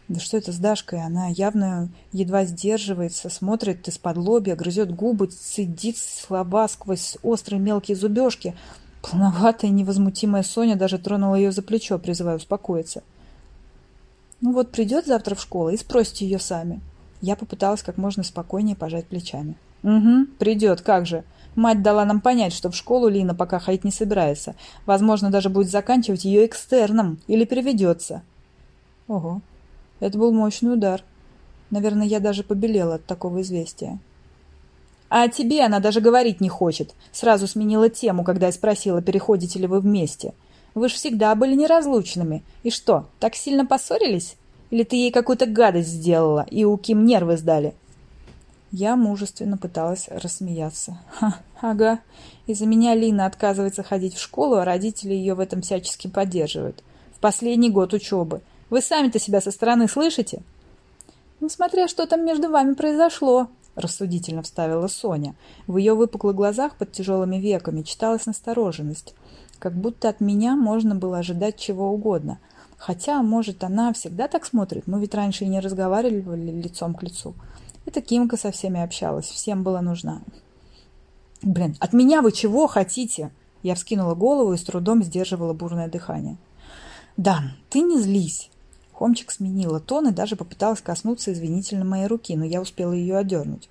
Да 0.10 0.20
что 0.20 0.38
это 0.38 0.52
с 0.52 0.58
Дашкой? 0.58 1.02
Она 1.06 1.28
явно 1.28 1.90
едва 2.12 2.44
сдерживается, 2.44 3.30
смотрит 3.30 3.88
из-под 3.88 4.18
лобья, 4.18 4.56
грызет 4.56 4.94
губы, 4.94 5.28
цедит 5.28 5.98
слова 5.98 6.68
сквозь 6.68 7.18
острые 7.24 7.60
мелкие 7.62 7.96
зубежки. 7.98 8.56
Полноватая 9.02 9.72
невозмутимая 9.72 10.44
Соня 10.44 10.76
даже 10.76 10.98
тронула 10.98 11.36
ее 11.36 11.52
за 11.54 11.62
плечо, 11.62 11.98
призывая 11.98 12.38
успокоиться. 12.38 13.04
Ну 14.40 14.54
вот 14.54 14.72
придет 14.72 15.06
завтра 15.06 15.36
в 15.36 15.42
школу 15.42 15.70
и 15.70 15.78
спросите 15.78 16.26
ее 16.26 16.40
сами. 16.40 16.82
Я 17.22 17.36
попыталась 17.36 17.84
как 17.84 17.98
можно 17.98 18.24
спокойнее 18.24 18.76
пожать 18.76 19.08
плечами. 19.08 19.56
Угу, 19.84 20.28
придет, 20.40 20.82
как 20.82 21.06
же. 21.06 21.24
Мать 21.56 21.82
дала 21.82 22.06
нам 22.06 22.22
понять, 22.22 22.54
что 22.54 22.70
в 22.70 22.76
школу 22.76 23.08
Лина 23.08 23.34
пока 23.34 23.60
ходить 23.60 23.84
не 23.84 23.92
собирается. 23.92 24.56
Возможно, 24.86 25.32
даже 25.32 25.50
будет 25.50 25.70
заканчивать 25.70 26.26
ее 26.26 26.46
экстерном 26.46 27.20
или 27.28 27.46
переведется. 27.46 28.22
Ого, 29.08 29.42
это 30.00 30.18
был 30.18 30.32
мощный 30.32 30.74
удар. 30.74 31.04
Наверное, 31.72 32.06
я 32.06 32.20
даже 32.20 32.44
побелела 32.44 32.96
от 32.96 33.06
такого 33.06 33.42
известия. 33.42 34.00
А 35.10 35.24
о 35.24 35.30
тебе 35.30 35.64
она 35.64 35.80
даже 35.80 36.02
говорить 36.02 36.42
не 36.42 36.50
хочет. 36.50 36.94
Сразу 37.12 37.48
сменила 37.48 37.90
тему, 37.90 38.24
когда 38.24 38.48
я 38.48 38.52
спросила, 38.52 39.02
переходите 39.02 39.58
ли 39.60 39.68
вы 39.68 39.80
вместе. 39.80 40.34
Вы 40.76 40.90
ж 40.90 40.94
всегда 40.94 41.34
были 41.34 41.56
неразлучными. 41.56 42.44
И 42.64 42.70
что, 42.70 43.08
так 43.20 43.36
сильно 43.36 43.66
поссорились? 43.66 44.36
Или 44.70 44.84
ты 44.84 44.96
ей 44.96 45.12
какую-то 45.12 45.46
гадость 45.46 45.90
сделала, 45.90 46.46
и 46.50 46.66
у 46.66 46.78
Ким 46.78 47.06
нервы 47.06 47.38
сдали?» 47.38 47.74
Я 48.72 48.98
мужественно 48.98 49.58
пыталась 49.58 50.10
рассмеяться. 50.10 51.00
Ха, 51.10 51.36
ага. 51.62 52.00
Из-за 52.48 52.66
меня 52.66 52.96
Лина 52.96 53.26
отказывается 53.26 53.82
ходить 53.82 54.16
в 54.16 54.22
школу, 54.22 54.56
а 54.56 54.66
родители 54.66 55.14
ее 55.14 55.36
в 55.36 55.40
этом 55.40 55.62
всячески 55.62 56.08
поддерживают. 56.08 56.84
В 57.16 57.20
последний 57.20 57.70
год 57.70 57.94
учебы. 57.94 58.42
Вы 58.70 58.82
сами-то 58.82 59.20
себя 59.20 59.40
со 59.40 59.52
стороны 59.52 59.88
слышите? 59.88 60.42
Ну, 61.40 61.50
смотря 61.50 61.88
что 61.88 62.06
там 62.08 62.26
между 62.26 62.50
вами 62.50 62.74
произошло, 62.74 63.48
рассудительно 63.76 64.42
вставила 64.42 64.88
Соня. 64.88 65.36
В 65.66 65.78
ее 65.78 65.94
выпуклых 65.94 66.36
глазах 66.36 66.76
под 66.76 66.92
тяжелыми 66.92 67.38
веками 67.38 67.84
читалась 67.84 68.26
настороженность. 68.26 69.16
Как 69.60 69.74
будто 69.74 70.10
от 70.10 70.20
меня 70.20 70.56
можно 70.56 70.94
было 70.96 71.20
ожидать 71.20 71.58
чего 71.58 71.90
угодно. 71.92 72.40
Хотя, 72.78 73.22
может, 73.24 73.64
она 73.64 73.92
всегда 73.92 74.28
так 74.28 74.46
смотрит. 74.46 74.88
Мы 74.88 75.00
ведь 75.02 75.16
раньше 75.16 75.46
и 75.46 75.48
не 75.48 75.60
разговаривали 75.60 76.52
лицом 76.52 76.94
к 76.94 77.04
лицу. 77.04 77.34
Это 77.86 78.02
Кимка 78.02 78.38
со 78.38 78.52
всеми 78.52 78.82
общалась. 78.82 79.26
Всем 79.26 79.64
была 79.64 79.82
нужна. 79.82 80.22
Блин, 81.42 81.76
от 81.80 81.94
меня 81.94 82.22
вы 82.22 82.32
чего 82.32 82.68
хотите? 82.68 83.32
Я 83.64 83.76
вскинула 83.76 84.14
голову 84.14 84.54
и 84.54 84.58
с 84.58 84.64
трудом 84.64 85.04
сдерживала 85.04 85.54
бурное 85.54 85.90
дыхание. 85.90 86.38
Да, 87.16 87.42
ты 87.70 87.82
не 87.82 88.00
злись. 88.00 88.50
Хомчик 88.98 89.30
сменила 89.30 89.80
тон 89.80 90.08
и 90.08 90.12
даже 90.12 90.36
попыталась 90.36 90.82
коснуться 90.82 91.32
извинительно 91.32 91.86
моей 91.86 92.08
руки, 92.08 92.36
но 92.36 92.44
я 92.44 92.60
успела 92.60 92.94
ее 92.94 93.16
одернуть. 93.18 93.70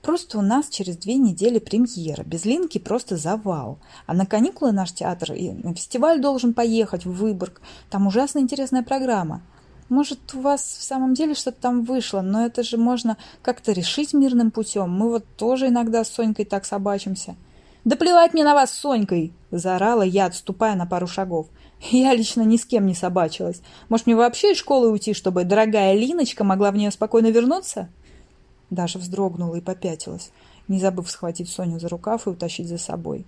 Просто 0.00 0.38
у 0.38 0.40
нас 0.40 0.70
через 0.70 0.96
две 0.96 1.16
недели 1.16 1.58
премьера. 1.58 2.22
Без 2.22 2.46
Линки 2.46 2.78
просто 2.78 3.18
завал. 3.18 3.78
А 4.06 4.14
на 4.14 4.24
каникулы 4.24 4.72
наш 4.72 4.92
театр 4.92 5.34
и 5.34 5.52
фестиваль 5.74 6.22
должен 6.22 6.54
поехать 6.54 7.04
в 7.04 7.12
Выборг. 7.12 7.60
Там 7.90 8.06
ужасно 8.06 8.38
интересная 8.38 8.82
программа. 8.82 9.42
Может, 9.90 10.32
у 10.32 10.40
вас 10.40 10.62
в 10.62 10.82
самом 10.82 11.12
деле 11.12 11.34
что-то 11.34 11.60
там 11.60 11.82
вышло, 11.82 12.22
но 12.22 12.46
это 12.46 12.62
же 12.62 12.78
можно 12.78 13.18
как-то 13.42 13.72
решить 13.72 14.14
мирным 14.14 14.50
путем. 14.50 14.88
Мы 14.88 15.10
вот 15.10 15.26
тоже 15.36 15.68
иногда 15.68 16.02
с 16.02 16.08
Сонькой 16.08 16.46
так 16.46 16.64
собачимся. 16.64 17.36
«Да 17.84 17.96
плевать 17.96 18.32
мне 18.32 18.44
на 18.44 18.54
вас 18.54 18.70
с 18.70 18.78
Сонькой!»– 18.78 19.34
заорала 19.50 20.02
я, 20.02 20.26
отступая 20.26 20.76
на 20.76 20.86
пару 20.86 21.06
шагов. 21.06 21.48
Я 21.90 22.14
лично 22.14 22.42
ни 22.42 22.56
с 22.56 22.64
кем 22.64 22.86
не 22.86 22.94
собачилась. 22.94 23.60
Может, 23.88 24.06
мне 24.06 24.14
вообще 24.14 24.52
из 24.52 24.58
школы 24.58 24.90
уйти, 24.90 25.14
чтобы 25.14 25.44
дорогая 25.44 25.94
Линочка 25.94 26.44
могла 26.44 26.70
в 26.70 26.76
нее 26.76 26.90
спокойно 26.90 27.30
вернуться?» 27.30 27.88
Даша 28.70 28.98
вздрогнула 28.98 29.56
и 29.56 29.60
попятилась, 29.60 30.30
не 30.68 30.78
забыв 30.78 31.10
схватить 31.10 31.50
Соню 31.50 31.80
за 31.80 31.88
рукав 31.88 32.26
и 32.26 32.30
утащить 32.30 32.68
за 32.68 32.78
собой. 32.78 33.26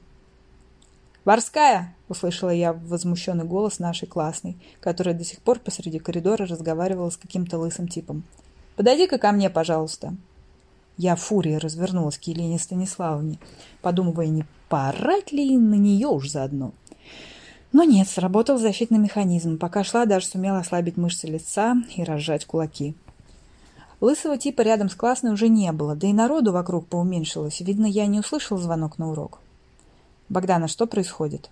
«Ворская!»— 1.25 1.97
услышала 2.09 2.51
я 2.51 2.73
возмущенный 2.73 3.45
голос 3.45 3.79
нашей 3.79 4.07
классной, 4.07 4.57
которая 4.81 5.15
до 5.15 5.25
сих 5.25 5.41
пор 5.41 5.59
посреди 5.59 5.99
коридора 5.99 6.47
разговаривала 6.47 7.11
с 7.11 7.17
каким-то 7.17 7.59
лысым 7.59 7.89
типом. 7.89 8.23
«Подойди-ка 8.77 9.19
ко 9.19 9.33
мне, 9.33 9.51
пожалуйста». 9.51 10.15
Я 10.97 11.17
фурия 11.17 11.59
развернулась 11.59 12.19
к 12.19 12.23
Елене 12.25 12.59
Станиславовне, 12.59 13.41
подумывая, 13.83 14.29
не 14.29 14.45
порать 14.69 15.33
ли 15.33 15.59
на 15.59 15.75
нее 15.75 16.07
уж 16.07 16.29
заодно. 16.29 16.73
Но 17.75 17.83
нет, 17.83 18.09
сработал 18.09 18.57
защитный 18.57 18.99
механизм. 18.99 19.59
Пока 19.59 19.83
шла, 19.83 20.07
даже 20.07 20.27
сумела 20.27 20.61
ослабить 20.61 20.97
мышцы 20.97 21.27
лица 21.27 21.75
и 21.97 22.05
разжать 22.05 22.47
кулаки. 22.47 22.95
Лысого 24.01 24.39
типа 24.39 24.63
рядом 24.63 24.89
с 24.89 24.95
классной 24.95 25.33
уже 25.33 25.49
не 25.49 25.73
было, 25.73 25.97
да 25.97 26.07
и 26.07 26.13
народу 26.13 26.53
вокруг 26.53 26.87
поуменьшилось. 26.87 27.61
Видно, 27.61 27.87
я 27.87 28.07
не 28.07 28.21
услышал 28.21 28.59
звонок 28.59 28.99
на 28.99 29.11
урок. 29.11 29.41
«Богдана, 30.29 30.69
что 30.69 30.87
происходит?» 30.87 31.51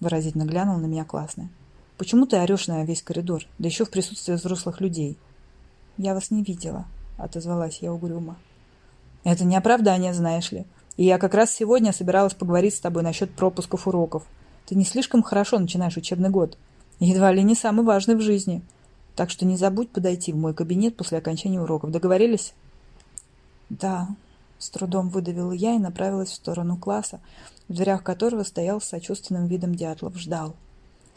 Выразительно 0.00 0.44
глянул 0.44 0.78
на 0.78 0.86
меня 0.86 1.04
классная. 1.04 1.50
«Почему 1.98 2.24
ты 2.24 2.38
орешь 2.38 2.66
на 2.66 2.82
весь 2.84 3.02
коридор, 3.02 3.44
да 3.58 3.68
еще 3.68 3.84
в 3.84 3.90
присутствии 3.90 4.32
взрослых 4.32 4.80
людей?» 4.80 5.18
«Я 5.98 6.14
вас 6.14 6.30
не 6.30 6.42
видела»,— 6.42 6.86
отозвалась 7.18 7.78
я 7.82 7.92
угрюмо. 7.92 8.36
Это 9.22 9.44
не 9.44 9.56
оправдание, 9.56 10.14
знаешь 10.14 10.50
ли. 10.50 10.64
И 10.96 11.04
я 11.04 11.18
как 11.18 11.34
раз 11.34 11.50
сегодня 11.50 11.92
собиралась 11.92 12.32
поговорить 12.32 12.74
с 12.74 12.80
тобой 12.80 13.02
насчет 13.02 13.30
пропусков 13.34 13.86
уроков. 13.86 14.24
Ты 14.66 14.74
не 14.74 14.84
слишком 14.84 15.22
хорошо 15.22 15.58
начинаешь 15.58 15.96
учебный 15.96 16.30
год. 16.30 16.56
Едва 17.00 17.32
ли 17.32 17.42
не 17.42 17.54
самый 17.54 17.84
важный 17.84 18.14
в 18.14 18.20
жизни. 18.20 18.62
Так 19.16 19.30
что 19.30 19.44
не 19.44 19.56
забудь 19.56 19.90
подойти 19.90 20.32
в 20.32 20.36
мой 20.36 20.54
кабинет 20.54 20.96
после 20.96 21.18
окончания 21.18 21.60
уроков. 21.60 21.90
Договорились? 21.90 22.54
Да, 23.68 24.08
с 24.58 24.70
трудом 24.70 25.08
выдавила 25.08 25.52
я 25.52 25.74
и 25.74 25.78
направилась 25.78 26.30
в 26.30 26.34
сторону 26.34 26.76
класса, 26.76 27.20
в 27.68 27.74
дверях 27.74 28.02
которого 28.02 28.44
стоял 28.44 28.80
с 28.80 28.84
сочувственным 28.84 29.46
видом 29.46 29.74
Дятлов. 29.74 30.16
Ждал. 30.16 30.54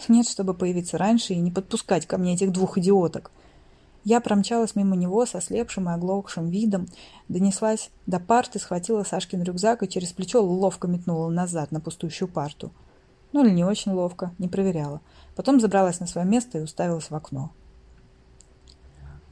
Нет, 0.07 0.27
чтобы 0.27 0.53
появиться 0.53 0.97
раньше 0.97 1.33
и 1.33 1.39
не 1.39 1.51
подпускать 1.51 2.05
ко 2.05 2.17
мне 2.17 2.33
этих 2.33 2.51
двух 2.51 2.77
идиоток. 2.77 3.31
Я 4.03 4.21
промчалась 4.21 4.75
мимо 4.75 4.95
него 4.95 5.25
со 5.25 5.41
слепшим 5.41 5.89
и 5.89 5.93
оглохшим 5.93 6.49
видом, 6.49 6.87
донеслась 7.27 7.89
до 8.05 8.19
парты, 8.19 8.59
схватила 8.59 9.03
Сашкин 9.03 9.41
рюкзак 9.41 9.81
и 9.81 9.89
через 9.89 10.13
плечо 10.13 10.43
ловко 10.43 10.87
метнула 10.87 11.29
назад 11.29 11.71
на 11.71 11.79
пустующую 11.79 12.27
парту. 12.27 12.71
Ну 13.35 13.43
или 13.43 13.51
не 13.51 13.65
очень 13.65 13.91
ловко, 13.91 14.31
не 14.37 14.47
проверяла. 14.47 15.01
Потом 15.35 15.59
забралась 15.59 15.99
на 15.99 16.07
свое 16.07 16.25
место 16.25 16.57
и 16.57 16.61
уставилась 16.61 17.09
в 17.09 17.15
окно. 17.15 17.51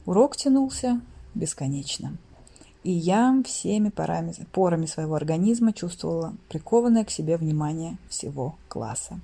Урок 0.04 0.36
тянулся 0.36 1.00
бесконечно. 1.34 2.14
И 2.82 2.90
я 2.90 3.34
всеми 3.46 3.88
порами, 3.88 4.34
порами 4.52 4.84
своего 4.84 5.14
организма 5.14 5.72
чувствовала 5.72 6.34
прикованное 6.50 7.06
к 7.06 7.10
себе 7.10 7.38
внимание 7.38 7.96
всего 8.10 8.56
класса. 8.68 9.20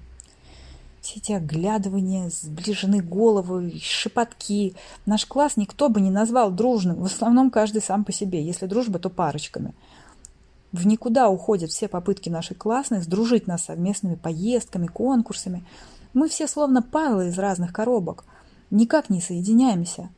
Все 1.03 1.19
эти 1.19 1.33
оглядывания, 1.33 2.31
сближены 2.31 3.03
головы, 3.03 3.79
шепотки. 3.83 4.75
Наш 5.05 5.27
класс 5.27 5.59
никто 5.59 5.91
бы 5.91 6.01
не 6.01 6.11
назвал 6.11 6.51
дружным. 6.51 7.03
В 7.03 7.05
основном 7.05 7.51
каждый 7.51 7.83
сам 7.83 8.03
по 8.03 8.13
себе. 8.13 8.43
Если 8.43 8.65
дружба, 8.65 8.99
то 8.99 9.11
парочками. 9.11 9.75
В 10.73 10.87
никуда 10.87 11.29
уходят 11.29 11.71
все 11.71 11.89
попытки 11.89 12.29
нашей 12.29 12.55
классной 12.55 13.03
сдружить 13.03 13.47
нас 13.47 13.65
совместными 13.65 14.15
поездками, 14.15 14.87
конкурсами. 14.87 15.65
Мы 16.15 16.29
все 16.29 16.47
словно 16.47 16.81
пайлы 16.81 17.29
из 17.29 17.39
разных 17.39 17.73
коробок. 17.73 18.25
Никак 18.71 19.11
не 19.11 19.21
соединяемся. 19.21 20.11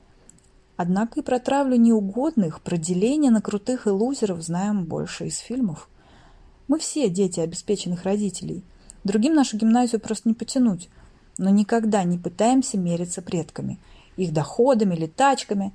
Однако 0.77 1.21
и 1.21 1.23
про 1.23 1.39
травлю 1.39 1.77
неугодных, 1.77 2.61
про 2.61 2.77
деление 2.77 3.31
на 3.31 3.41
крутых 3.41 3.87
и 3.87 3.91
лузеров 3.91 4.43
знаем 4.43 4.85
больше 4.85 5.27
из 5.27 5.39
фильмов. 5.39 5.89
Мы 6.69 6.79
все 6.79 7.09
дети 7.09 7.41
обеспеченных 7.41 8.05
родителей. 8.05 8.65
Другим 9.05 9.35
нашу 9.35 9.57
гимназию 9.57 10.01
просто 10.01 10.29
не 10.29 10.35
потянуть. 10.35 10.89
Но 11.39 11.49
никогда 11.49 12.05
не 12.05 12.19
пытаемся 12.19 12.77
мериться 12.77 13.23
предками, 13.23 13.79
их 14.17 14.33
доходами 14.33 14.95
или 14.95 15.07
тачками. 15.07 15.73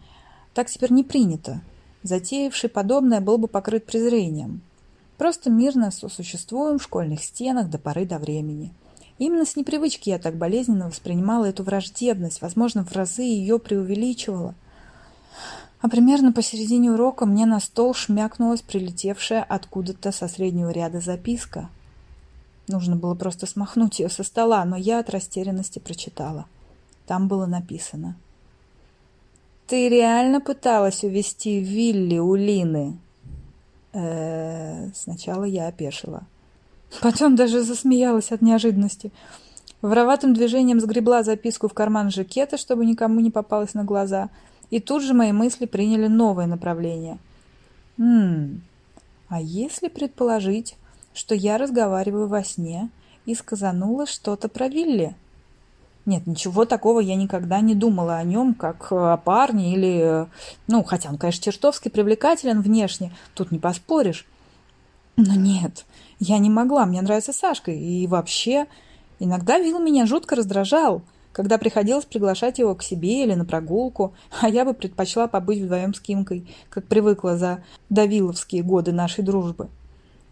Так 0.54 0.70
теперь 0.70 0.92
не 0.92 1.04
принято. 1.04 1.62
Затеявший 2.04 2.70
подобное 2.70 3.22
был 3.22 3.38
бы 3.38 3.48
покрыт 3.48 3.86
презрением. 3.86 4.62
Просто 5.18 5.50
мирно 5.50 5.92
сосуществуем 5.92 6.80
в 6.80 6.84
школьных 6.84 7.24
стенах 7.24 7.70
до 7.70 7.78
поры 7.78 8.06
до 8.06 8.20
времени. 8.20 8.74
Именно 9.18 9.46
с 9.46 9.56
непривычки 9.56 10.10
я 10.10 10.20
так 10.20 10.36
болезненно 10.36 10.88
воспринимала 10.88 11.46
эту 11.46 11.64
враждебность, 11.64 12.42
возможно, 12.42 12.86
в 12.86 12.92
разы 12.92 13.24
ее 13.24 13.60
преувеличивала– 13.60 14.54
а 15.80 15.90
примерно 15.90 16.32
посередине 16.32 16.92
урока 16.92 17.26
мне 17.26 17.46
на 17.46 17.60
стол 17.60 17.94
шмякнулась 17.94 18.62
прилетевшая 18.62 19.44
откуда-то 19.44 20.12
со 20.12 20.28
среднего 20.28 20.70
ряда 20.72 21.00
записка. 21.00 21.70
Нужно 22.68 22.96
было 22.96 23.16
просто 23.16 23.46
смахнуть 23.46 24.00
ее 24.00 24.10
со 24.10 24.24
стола, 24.24 24.66
но 24.66 24.76
я 24.76 25.00
от 25.00 25.10
растерянности 25.10 25.80
прочитала. 25.80 26.46
Там 27.06 27.28
было 27.28 27.46
написано. 27.46 28.18
«Ты 29.68 29.90
реально 29.90 30.42
пыталась 30.42 31.04
увести 31.04 31.60
Вилли 31.60 32.18
у 32.20 32.36
Лины?» 32.36 32.98
э 33.94 34.88
-э, 34.88 34.92
Сначала 34.96 35.44
я 35.44 35.68
опешила. 35.68 36.24
Потом 37.02 37.36
даже 37.36 37.64
засмеялась 37.64 38.32
от 38.32 38.42
неожиданности. 38.42 39.12
Вороватым 39.82 40.34
движением 40.34 40.80
сгребла 40.80 41.24
записку 41.24 41.68
в 41.68 41.74
карман 41.74 42.10
жакета, 42.10 42.58
чтобы 42.58 42.86
никому 42.86 43.20
не 43.20 43.32
попалось 43.32 43.74
на 43.74 43.84
глаза– 43.84 44.30
и 44.70 44.80
тут 44.80 45.04
же 45.04 45.14
мои 45.14 45.32
мысли 45.32 45.66
приняли 45.66 46.08
новое 46.08 46.46
направление. 46.46 47.20
Хм, 47.98 48.62
а 49.30 49.42
если 49.42 49.88
предположить, 49.88 50.76
что 51.14 51.36
я 51.36 51.58
разговариваю 51.58 52.28
во 52.28 52.44
сне 52.44 52.90
и 53.26 53.34
сказанула 53.34 54.06
что-то 54.06 54.50
про 54.50 54.68
Вилли? 54.68 55.16
Нет, 56.08 56.26
ничего 56.26 56.66
такого 56.66 57.00
я 57.02 57.16
никогда 57.16 57.60
не 57.60 57.76
думала 57.76 58.16
о 58.16 58.24
нем, 58.24 58.56
как 58.56 58.92
о 58.92 59.18
парне 59.18 59.74
или... 59.74 60.26
Ну, 60.68 60.84
хотя 60.84 61.10
он, 61.10 61.18
конечно, 61.18 61.44
чертовски 61.44 61.90
привлекателен 61.90 62.62
внешне, 62.62 63.12
тут 63.36 63.52
не 63.52 63.60
поспоришь. 63.60 64.26
Но 65.18 65.36
нет, 65.36 65.86
я 66.20 66.40
не 66.40 66.50
могла, 66.50 66.86
мне 66.88 67.02
нравится 67.02 67.34
Сашка, 67.34 67.72
и 67.72 68.08
вообще... 68.08 68.66
Иногда 69.20 69.58
Вилл 69.60 69.80
меня 69.80 70.06
жутко 70.06 70.36
раздражал– 70.36 71.02
когда 71.38 71.60
приходилось 71.60 72.06
приглашать 72.06 72.58
его 72.58 72.74
к 72.74 72.82
себе 72.82 73.24
или 73.24 73.36
на 73.36 73.46
прогулку, 73.46 74.16
а 74.42 74.50
я 74.50 74.66
бы 74.66 74.74
предпочла 74.74 75.28
побыть 75.28 75.62
вдвоем 75.62 75.94
с 75.94 76.00
Кимкой, 76.00 76.48
как 76.72 76.88
привыкла 76.88 77.38
за 77.38 77.64
давиловские 77.92 78.64
годы 78.64 78.92
нашей 78.92 79.24
дружбы. 79.24 79.70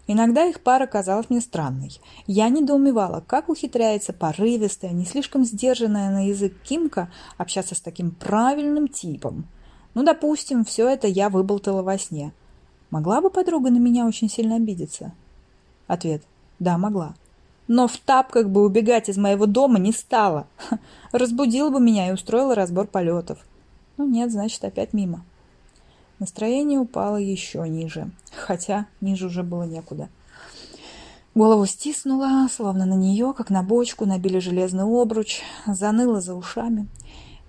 Иногда 0.07 0.45
их 0.45 0.61
пара 0.61 0.85
казалась 0.85 1.29
мне 1.29 1.41
странной. 1.41 1.99
Я 2.27 2.49
недоумевала, 2.49 3.23
как 3.25 3.49
ухитряется 3.49 4.13
порывистая, 4.13 4.91
не 4.91 5.05
слишком 5.05 5.43
сдержанная 5.43 6.11
на 6.11 6.27
язык 6.27 6.53
Кимка 6.63 7.11
общаться 7.37 7.75
с 7.75 7.81
таким 7.81 8.11
правильным 8.11 8.87
типом. 8.87 9.47
Ну, 9.93 10.03
допустим, 10.03 10.63
все 10.63 10.87
это 10.87 11.07
я 11.07 11.29
выболтала 11.29 11.81
во 11.81 11.97
сне. 11.97 12.33
Могла 12.91 13.21
бы 13.21 13.29
подруга 13.29 13.71
на 13.71 13.77
меня 13.77 14.05
очень 14.05 14.29
сильно 14.29 14.57
обидеться? 14.57 15.13
Ответ– 15.87 16.23
да, 16.59 16.77
могла 16.77 17.15
но 17.67 17.87
в 17.87 17.97
тапках 17.97 18.47
бы 18.47 18.63
убегать 18.63 19.09
из 19.09 19.17
моего 19.17 19.45
дома 19.45 19.79
не 19.79 19.91
стала. 19.91 20.47
Разбудила 21.11 21.69
бы 21.69 21.79
меня 21.79 22.09
и 22.09 22.11
устроила 22.13 22.55
разбор 22.55 22.87
полетов. 22.87 23.39
Ну 23.97 24.07
нет, 24.07 24.31
значит, 24.31 24.63
опять 24.63 24.93
мимо. 24.93 25.25
Настроение 26.19 26.79
упало 26.79 27.17
еще 27.17 27.67
ниже, 27.67 28.09
хотя 28.35 28.87
ниже 29.01 29.27
уже 29.27 29.43
было 29.43 29.63
некуда. 29.63 30.09
Голову 31.33 31.65
стиснула, 31.65 32.47
словно 32.49 32.85
на 32.85 32.93
нее, 32.93 33.33
как 33.35 33.49
на 33.49 33.61
бочку, 33.61 34.05
набили 34.05 34.39
железный 34.39 34.83
обруч, 34.83 35.41
заныла 35.67 36.21
за 36.21 36.33
ушами. 36.33 36.87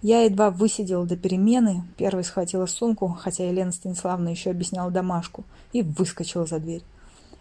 Я 0.02 0.22
едва 0.22 0.50
высидела 0.50 1.06
до 1.06 1.16
перемены, 1.16 1.84
первой 1.96 2.24
схватила 2.24 2.66
сумку, 2.66 3.16
хотя 3.20 3.48
Елена 3.48 3.72
Станиславовна 3.72 4.28
еще 4.28 4.50
объясняла 4.50 4.90
домашку, 4.90 5.44
и 5.72 5.82
выскочила 5.82 6.46
за 6.46 6.58
дверь 6.58 6.82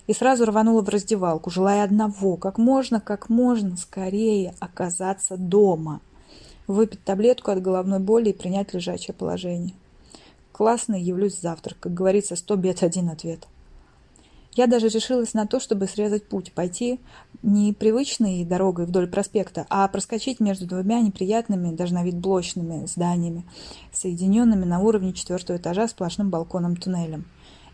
и 0.08 0.14
сразу 0.14 0.46
рванула 0.46 0.82
в 0.82 0.90
раздевалку, 0.90 1.50
желая 1.50 1.84
одного, 1.84 2.38
как 2.38 2.58
можно, 2.58 3.00
как 3.00 3.30
можно 3.30 3.76
скорее 3.78 4.54
оказаться 4.60 5.38
дома, 5.38 6.02
выпить 6.68 7.04
таблетку 7.04 7.52
от 7.52 7.62
головной 7.62 8.00
боли 8.00 8.30
и 8.30 8.34
принять 8.34 8.74
лежачее 8.74 9.16
положение. 9.16 9.74
Классно 10.56 10.96
явлюсь 10.96 11.41
завтра, 11.41 11.76
как 11.78 11.94
говорится, 11.94 12.38
сто 12.38 12.56
бед, 12.56 12.82
один 12.82 13.10
ответ. 13.10 13.46
Я 14.54 14.68
даже 14.68 14.88
решилась 14.88 15.34
на 15.34 15.46
то, 15.48 15.60
чтобы 15.60 15.86
срезать 15.86 16.30
путь, 16.30 16.54
пойти 16.54 17.02
не 17.44 17.74
привычной 17.74 18.46
дорогой 18.46 18.86
вдоль 18.86 19.10
проспекта, 19.10 19.65
а 19.70 19.86
проскочить 19.89 20.39
между 20.39 20.65
двумя 20.65 21.02
неприятными, 21.02 21.76
даже 21.76 21.94
на 21.94 22.06
вид 22.06 22.15
блочными 22.15 22.86
зданиями, 22.86 23.44
соединенными 23.91 24.63
на 24.63 24.80
уровне 24.80 25.12
четвертого 25.12 25.58
этажа 25.58 25.89
сплошным 25.89 26.30
балконом-туннелем. 26.30 27.26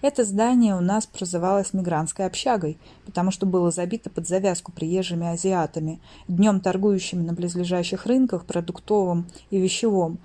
Это 0.02 0.24
здание 0.24 0.76
у 0.76 0.82
нас 0.82 1.06
прозывалось 1.06 1.74
мигрантской 1.74 2.26
общагой, 2.26 2.80
потому 3.06 3.30
что 3.30 3.46
было 3.46 3.70
забито 3.70 4.10
под 4.10 4.28
завязку 4.28 4.72
приезжими 4.72 5.28
азиатами, 5.28 6.02
днем 6.28 6.60
торгующими 6.60 7.22
на 7.22 7.34
близлежащих 7.34 8.08
рынках 8.08 8.46
продуктовым 8.46 9.28
и 9.52 9.60
вещевом, 9.60 10.18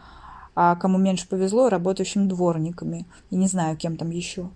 а 0.56 0.74
кому 0.74 0.96
меньше 0.96 1.28
повезло, 1.28 1.68
работающими 1.68 2.26
дворниками 2.26 3.04
и 3.30 3.36
не 3.36 3.46
знаю, 3.46 3.76
кем 3.76 3.96
там 3.96 4.10
еще. 4.10 4.48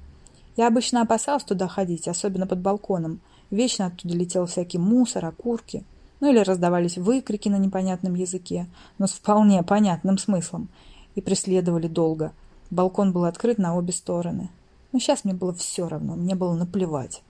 Я 0.57 0.67
обычно 0.67 1.03
опасалась 1.03 1.45
туда 1.45 1.69
ходить, 1.69 2.09
особенно 2.09 2.47
под 2.47 2.61
балконом. 2.61 3.21
Вечно 3.51 3.87
оттуда 3.87 4.15
летел 4.15 4.47
всякий 4.47 4.79
мусор, 4.79 5.27
окурки. 5.27 5.85
Ну 6.21 6.31
или 6.31 6.39
раздавались 6.39 6.99
выкрики 6.99 7.49
на 7.49 7.57
непонятном 7.57 8.15
языке, 8.15 8.67
но 8.99 9.07
с 9.07 9.13
вполне 9.13 9.63
понятным 9.63 10.19
смыслом. 10.19 10.69
И 11.15 11.21
преследовали 11.21 11.87
долго. 11.87 12.33
Балкон 12.71 13.13
был 13.13 13.25
открыт 13.25 13.59
на 13.59 13.77
обе 13.77 13.93
стороны. 13.93 14.49
Но 14.93 14.99
сейчас 14.99 15.25
мне 15.25 15.35
было 15.35 15.53
все 15.53 15.87
равно, 15.87 16.15
мне 16.15 16.35
было 16.35 16.55
наплевать. 16.55 17.23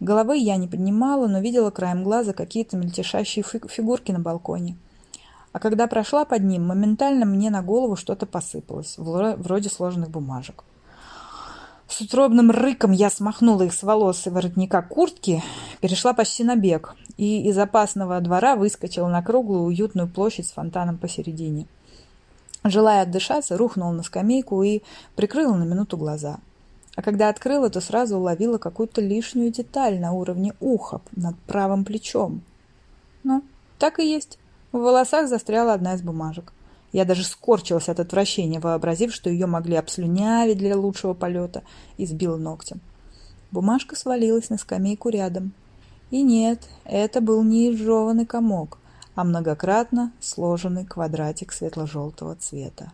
Головы 0.00 0.38
я 0.38 0.56
не 0.56 0.68
поднимала, 0.68 1.26
но 1.26 1.40
видела 1.40 1.70
краем 1.70 2.02
глаза 2.02 2.32
какие-то 2.32 2.76
мельтешащие 2.76 3.42
фигурки 3.42 4.12
на 4.12 4.20
балконе. 4.20 4.76
А 5.56 5.58
когда 5.58 5.86
прошла 5.86 6.26
под 6.26 6.42
ним, 6.42 6.66
моментально 6.66 7.24
мне 7.24 7.48
на 7.48 7.62
голову 7.62 7.96
что-то 7.96 8.26
посыпалось, 8.26 8.96
вроде 8.98 9.70
сложенных 9.70 10.10
бумажек. 10.10 10.64
С 11.88 12.02
утробным 12.02 12.50
рыком 12.50 12.92
я 12.92 13.08
смахнула 13.08 13.62
их 13.62 13.72
с 13.72 13.82
волос 13.82 14.26
и 14.26 14.30
воротника 14.30 14.82
куртки, 14.82 15.42
перешла 15.80 16.12
почти 16.12 16.44
на 16.44 16.56
бег 16.56 16.94
и 17.16 17.48
из 17.48 17.56
опасного 17.56 18.20
двора 18.20 18.54
выскочила 18.54 19.08
на 19.08 19.22
круглую 19.22 19.62
уютную 19.62 20.08
площадь 20.08 20.46
с 20.46 20.52
фонтаном 20.52 20.98
посередине. 20.98 21.66
Желая 22.62 23.04
отдышаться, 23.04 23.56
рухнула 23.56 23.92
на 23.92 24.02
скамейку 24.02 24.62
и 24.62 24.82
прикрыла 25.14 25.54
на 25.54 25.64
минуту 25.64 25.96
глаза. 25.96 26.36
А 26.96 27.00
когда 27.00 27.30
открыла, 27.30 27.70
то 27.70 27.80
сразу 27.80 28.18
уловила 28.18 28.58
какую-то 28.58 29.00
лишнюю 29.00 29.50
деталь 29.50 30.00
на 30.00 30.12
уровне 30.12 30.52
уха 30.60 31.00
над 31.12 31.34
правым 31.46 31.86
плечом. 31.86 32.42
Ну, 33.22 33.42
так 33.78 34.00
и 34.00 34.06
есть. 34.06 34.38
В 34.72 34.78
волосах 34.78 35.28
застряла 35.28 35.74
одна 35.74 35.94
из 35.94 36.02
бумажек. 36.02 36.52
Я 36.92 37.04
даже 37.04 37.24
скорчилась 37.24 37.88
от 37.88 38.00
отвращения, 38.00 38.60
вообразив, 38.60 39.14
что 39.14 39.30
ее 39.30 39.46
могли 39.46 39.76
обслюнявить 39.76 40.58
для 40.58 40.76
лучшего 40.76 41.14
полета, 41.14 41.62
и 41.98 42.06
сбила 42.06 42.36
ногтем. 42.36 42.80
Бумажка 43.50 43.96
свалилась 43.96 44.50
на 44.50 44.58
скамейку 44.58 45.08
рядом. 45.08 45.52
И 46.10 46.22
нет, 46.22 46.68
это 46.84 47.20
был 47.20 47.42
не 47.42 47.70
изжеванный 47.70 48.26
комок, 48.26 48.78
а 49.14 49.24
многократно 49.24 50.12
сложенный 50.20 50.84
квадратик 50.84 51.52
светло-желтого 51.52 52.36
цвета. 52.36 52.92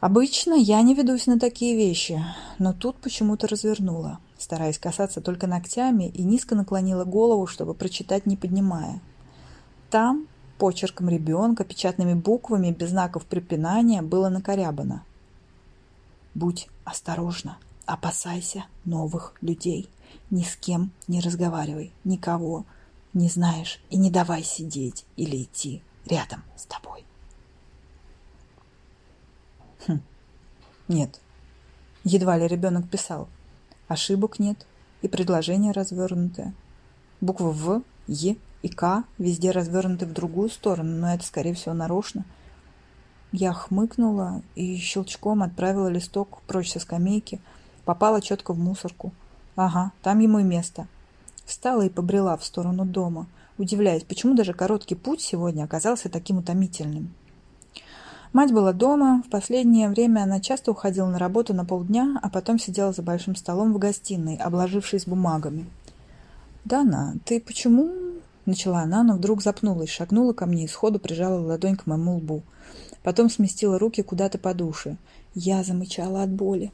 Обычно 0.00 0.52
я 0.54 0.82
не 0.82 0.94
ведусь 0.94 1.26
на 1.26 1.40
такие 1.40 1.76
вещи, 1.76 2.22
но 2.58 2.74
тут 2.74 2.96
почему-то 2.96 3.48
развернула, 3.48 4.18
стараясь 4.38 4.78
касаться 4.78 5.22
только 5.22 5.46
ногтями, 5.46 6.08
и 6.08 6.22
низко 6.22 6.54
наклонила 6.54 7.04
голову, 7.04 7.46
чтобы 7.46 7.72
прочитать, 7.72 8.26
не 8.26 8.36
поднимая. 8.36 9.00
Там 9.94 10.26
почерком 10.58 11.08
ребенка, 11.08 11.62
печатными 11.62 12.14
буквами, 12.14 12.72
без 12.72 12.90
знаков 12.90 13.26
препинания, 13.26 14.02
было 14.02 14.28
накорябано. 14.28 15.04
«Будь 16.34 16.68
осторожна, 16.84 17.58
опасайся 17.86 18.64
новых 18.84 19.34
людей. 19.40 19.88
Ни 20.30 20.42
с 20.42 20.56
кем 20.56 20.90
не 21.06 21.20
разговаривай, 21.20 21.92
никого 22.02 22.64
не 23.12 23.28
знаешь 23.28 23.80
и 23.88 23.96
не 23.96 24.10
давай 24.10 24.42
сидеть 24.42 25.04
или 25.14 25.44
идти 25.44 25.80
рядом 26.06 26.42
с 26.56 26.66
тобой». 26.66 27.04
Хм. 29.86 30.00
Нет. 30.88 31.20
Едва 32.02 32.36
ли 32.36 32.48
ребенок 32.48 32.90
писал. 32.90 33.28
Ошибок 33.86 34.40
нет 34.40 34.66
и 35.02 35.06
предложение 35.06 35.70
развернутое. 35.70 36.52
Буква 37.20 37.50
«В», 37.52 37.82
«Е» 38.08 38.36
и 38.64 38.70
К 38.70 39.04
везде 39.18 39.50
развернуты 39.50 40.06
в 40.06 40.14
другую 40.14 40.48
сторону, 40.48 40.90
но 40.98 41.12
это, 41.12 41.22
скорее 41.22 41.52
всего, 41.52 41.74
нарочно. 41.74 42.24
Я 43.30 43.52
хмыкнула 43.52 44.40
и 44.54 44.76
щелчком 44.78 45.42
отправила 45.42 45.88
листок 45.88 46.40
прочь 46.46 46.72
со 46.72 46.80
скамейки, 46.80 47.42
попала 47.84 48.22
четко 48.22 48.54
в 48.54 48.58
мусорку. 48.58 49.12
Ага, 49.54 49.92
там 50.02 50.18
ему 50.20 50.38
и 50.38 50.44
место. 50.44 50.86
Встала 51.44 51.82
и 51.82 51.90
побрела 51.90 52.38
в 52.38 52.44
сторону 52.44 52.86
дома, 52.86 53.26
удивляясь, 53.58 54.02
почему 54.02 54.34
даже 54.34 54.54
короткий 54.54 54.94
путь 54.94 55.20
сегодня 55.20 55.64
оказался 55.64 56.08
таким 56.08 56.38
утомительным. 56.38 57.12
Мать 58.32 58.52
была 58.52 58.72
дома, 58.72 59.22
в 59.26 59.28
последнее 59.28 59.90
время 59.90 60.22
она 60.22 60.40
часто 60.40 60.70
уходила 60.70 61.08
на 61.08 61.18
работу 61.18 61.52
на 61.52 61.66
полдня, 61.66 62.18
а 62.22 62.30
потом 62.30 62.58
сидела 62.58 62.94
за 62.94 63.02
большим 63.02 63.36
столом 63.36 63.74
в 63.74 63.78
гостиной, 63.78 64.36
обложившись 64.36 65.04
бумагами. 65.04 65.66
«Дана, 66.64 67.16
ты 67.26 67.42
почему 67.42 68.03
Начала 68.46 68.80
она, 68.80 69.02
но 69.02 69.14
вдруг 69.14 69.42
запнулась, 69.42 69.90
шагнула 69.90 70.32
ко 70.32 70.46
мне 70.46 70.64
и 70.64 70.68
сходу 70.68 70.98
прижала 70.98 71.40
ладонь 71.40 71.76
к 71.76 71.86
моему 71.86 72.16
лбу. 72.16 72.42
Потом 73.02 73.30
сместила 73.30 73.78
руки 73.78 74.02
куда-то 74.02 74.38
по 74.38 74.54
душе. 74.54 74.96
Я 75.34 75.62
замычала 75.62 76.22
от 76.22 76.30
боли. 76.30 76.72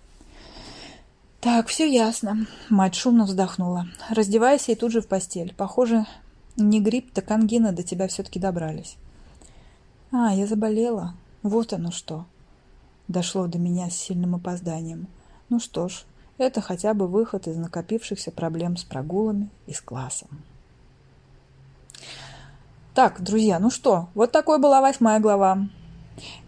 «Так, 1.41 1.69
все 1.69 1.91
ясно». 1.91 2.47
Мать 2.69 2.95
шумно 2.95 3.25
вздохнула. 3.25 3.89
«Раздевайся 4.11 4.73
и 4.73 4.75
тут 4.75 4.93
же 4.93 5.01
в 5.01 5.07
постель. 5.07 5.55
Похоже, 5.57 6.07
не 6.57 6.81
грипп, 6.81 7.13
так 7.13 7.31
ангина 7.31 7.73
до 7.73 7.83
тебя 7.83 8.09
все-таки 8.09 8.39
добрались». 8.39 8.97
«А, 10.13 10.35
я 10.35 10.47
заболела. 10.47 11.15
Вот 11.43 11.73
оно 11.73 11.91
что». 11.93 12.27
Дошло 13.09 13.47
до 13.47 13.59
меня 13.59 13.89
с 13.91 13.95
сильным 13.95 14.35
опозданием. 14.35 15.09
Ну 15.49 15.59
что 15.59 15.89
ж, 15.89 16.05
это 16.39 16.61
хотя 16.61 16.95
бы 16.95 17.09
выход 17.09 17.49
из 17.49 17.57
накопившихся 17.57 18.31
проблем 18.31 18.77
с 18.77 18.85
прогулами 18.85 19.49
и 19.67 19.73
с 19.73 19.81
классом. 19.81 20.29
Так, 23.01 23.23
друзья, 23.23 23.59
ну 23.59 23.71
что, 23.71 24.11
вот 24.15 24.31
такой 24.31 24.59
была 24.59 24.83
восьмая 24.83 25.21
глава. 25.21 25.57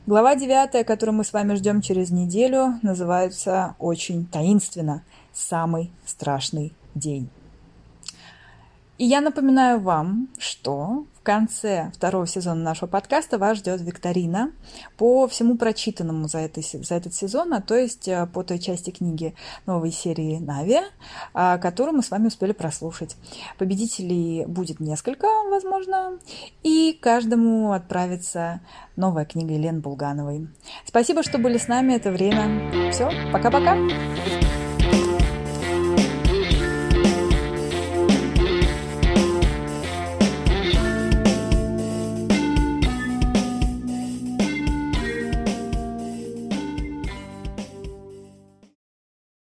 Глава 0.07 0.37
девятая, 0.37 0.85
которую 0.85 1.17
мы 1.17 1.25
с 1.25 1.33
вами 1.33 1.55
ждем 1.55 1.81
через 1.81 2.11
неделю, 2.11 2.79
называется 2.83 3.75
очень 3.79 4.27
таинственно 4.27 5.03
«Самый 5.33 5.91
страшный 6.05 6.75
день». 6.95 7.31
И 8.99 9.07
я 9.07 9.21
напоминаю 9.21 9.81
вам, 9.81 10.29
что 10.39 11.07
в 11.15 11.23
конце 11.23 11.91
второго 11.95 12.27
сезона 12.27 12.63
нашего 12.63 12.89
подкаста 12.89 13.39
вас 13.39 13.59
ждет 13.59 13.81
викторина 13.81 14.53
по 14.97 15.27
всему 15.29 15.57
прочитанному 15.57 16.29
за, 16.29 16.39
это, 16.39 16.61
за 16.61 16.95
этот 16.95 17.15
сезон, 17.15 17.55
а 17.55 17.61
то 17.61 17.75
есть 17.75 18.07
э, 18.07 18.27
по 18.27 18.43
той 18.43 18.59
части 18.59 18.91
книги 18.91 19.35
новой 19.65 19.93
серии 19.93 20.39
«Нави», 20.39 20.81
а, 21.33 21.59
которую 21.59 21.97
мы 21.97 22.03
с 22.03 22.11
вами 22.11 22.27
успели 22.27 22.53
прослушать. 22.53 23.17
Победителей 23.57 24.45
будет 24.47 24.79
несколько, 24.79 25.27
возможно, 25.49 26.19
и 26.63 26.99
каждому 27.01 27.73
отправится 27.73 28.61
новая 28.97 29.25
книга 29.25 29.55
Елены 29.55 29.81
Булгановой. 29.81 30.49
Спасибо, 30.85 31.23
что 31.23 31.39
были 31.39 31.57
с 31.57 31.69
нами 31.69 31.95
это 31.95 32.11
время. 32.11 32.91
Все, 32.93 33.11
пока-пока! 33.33 33.77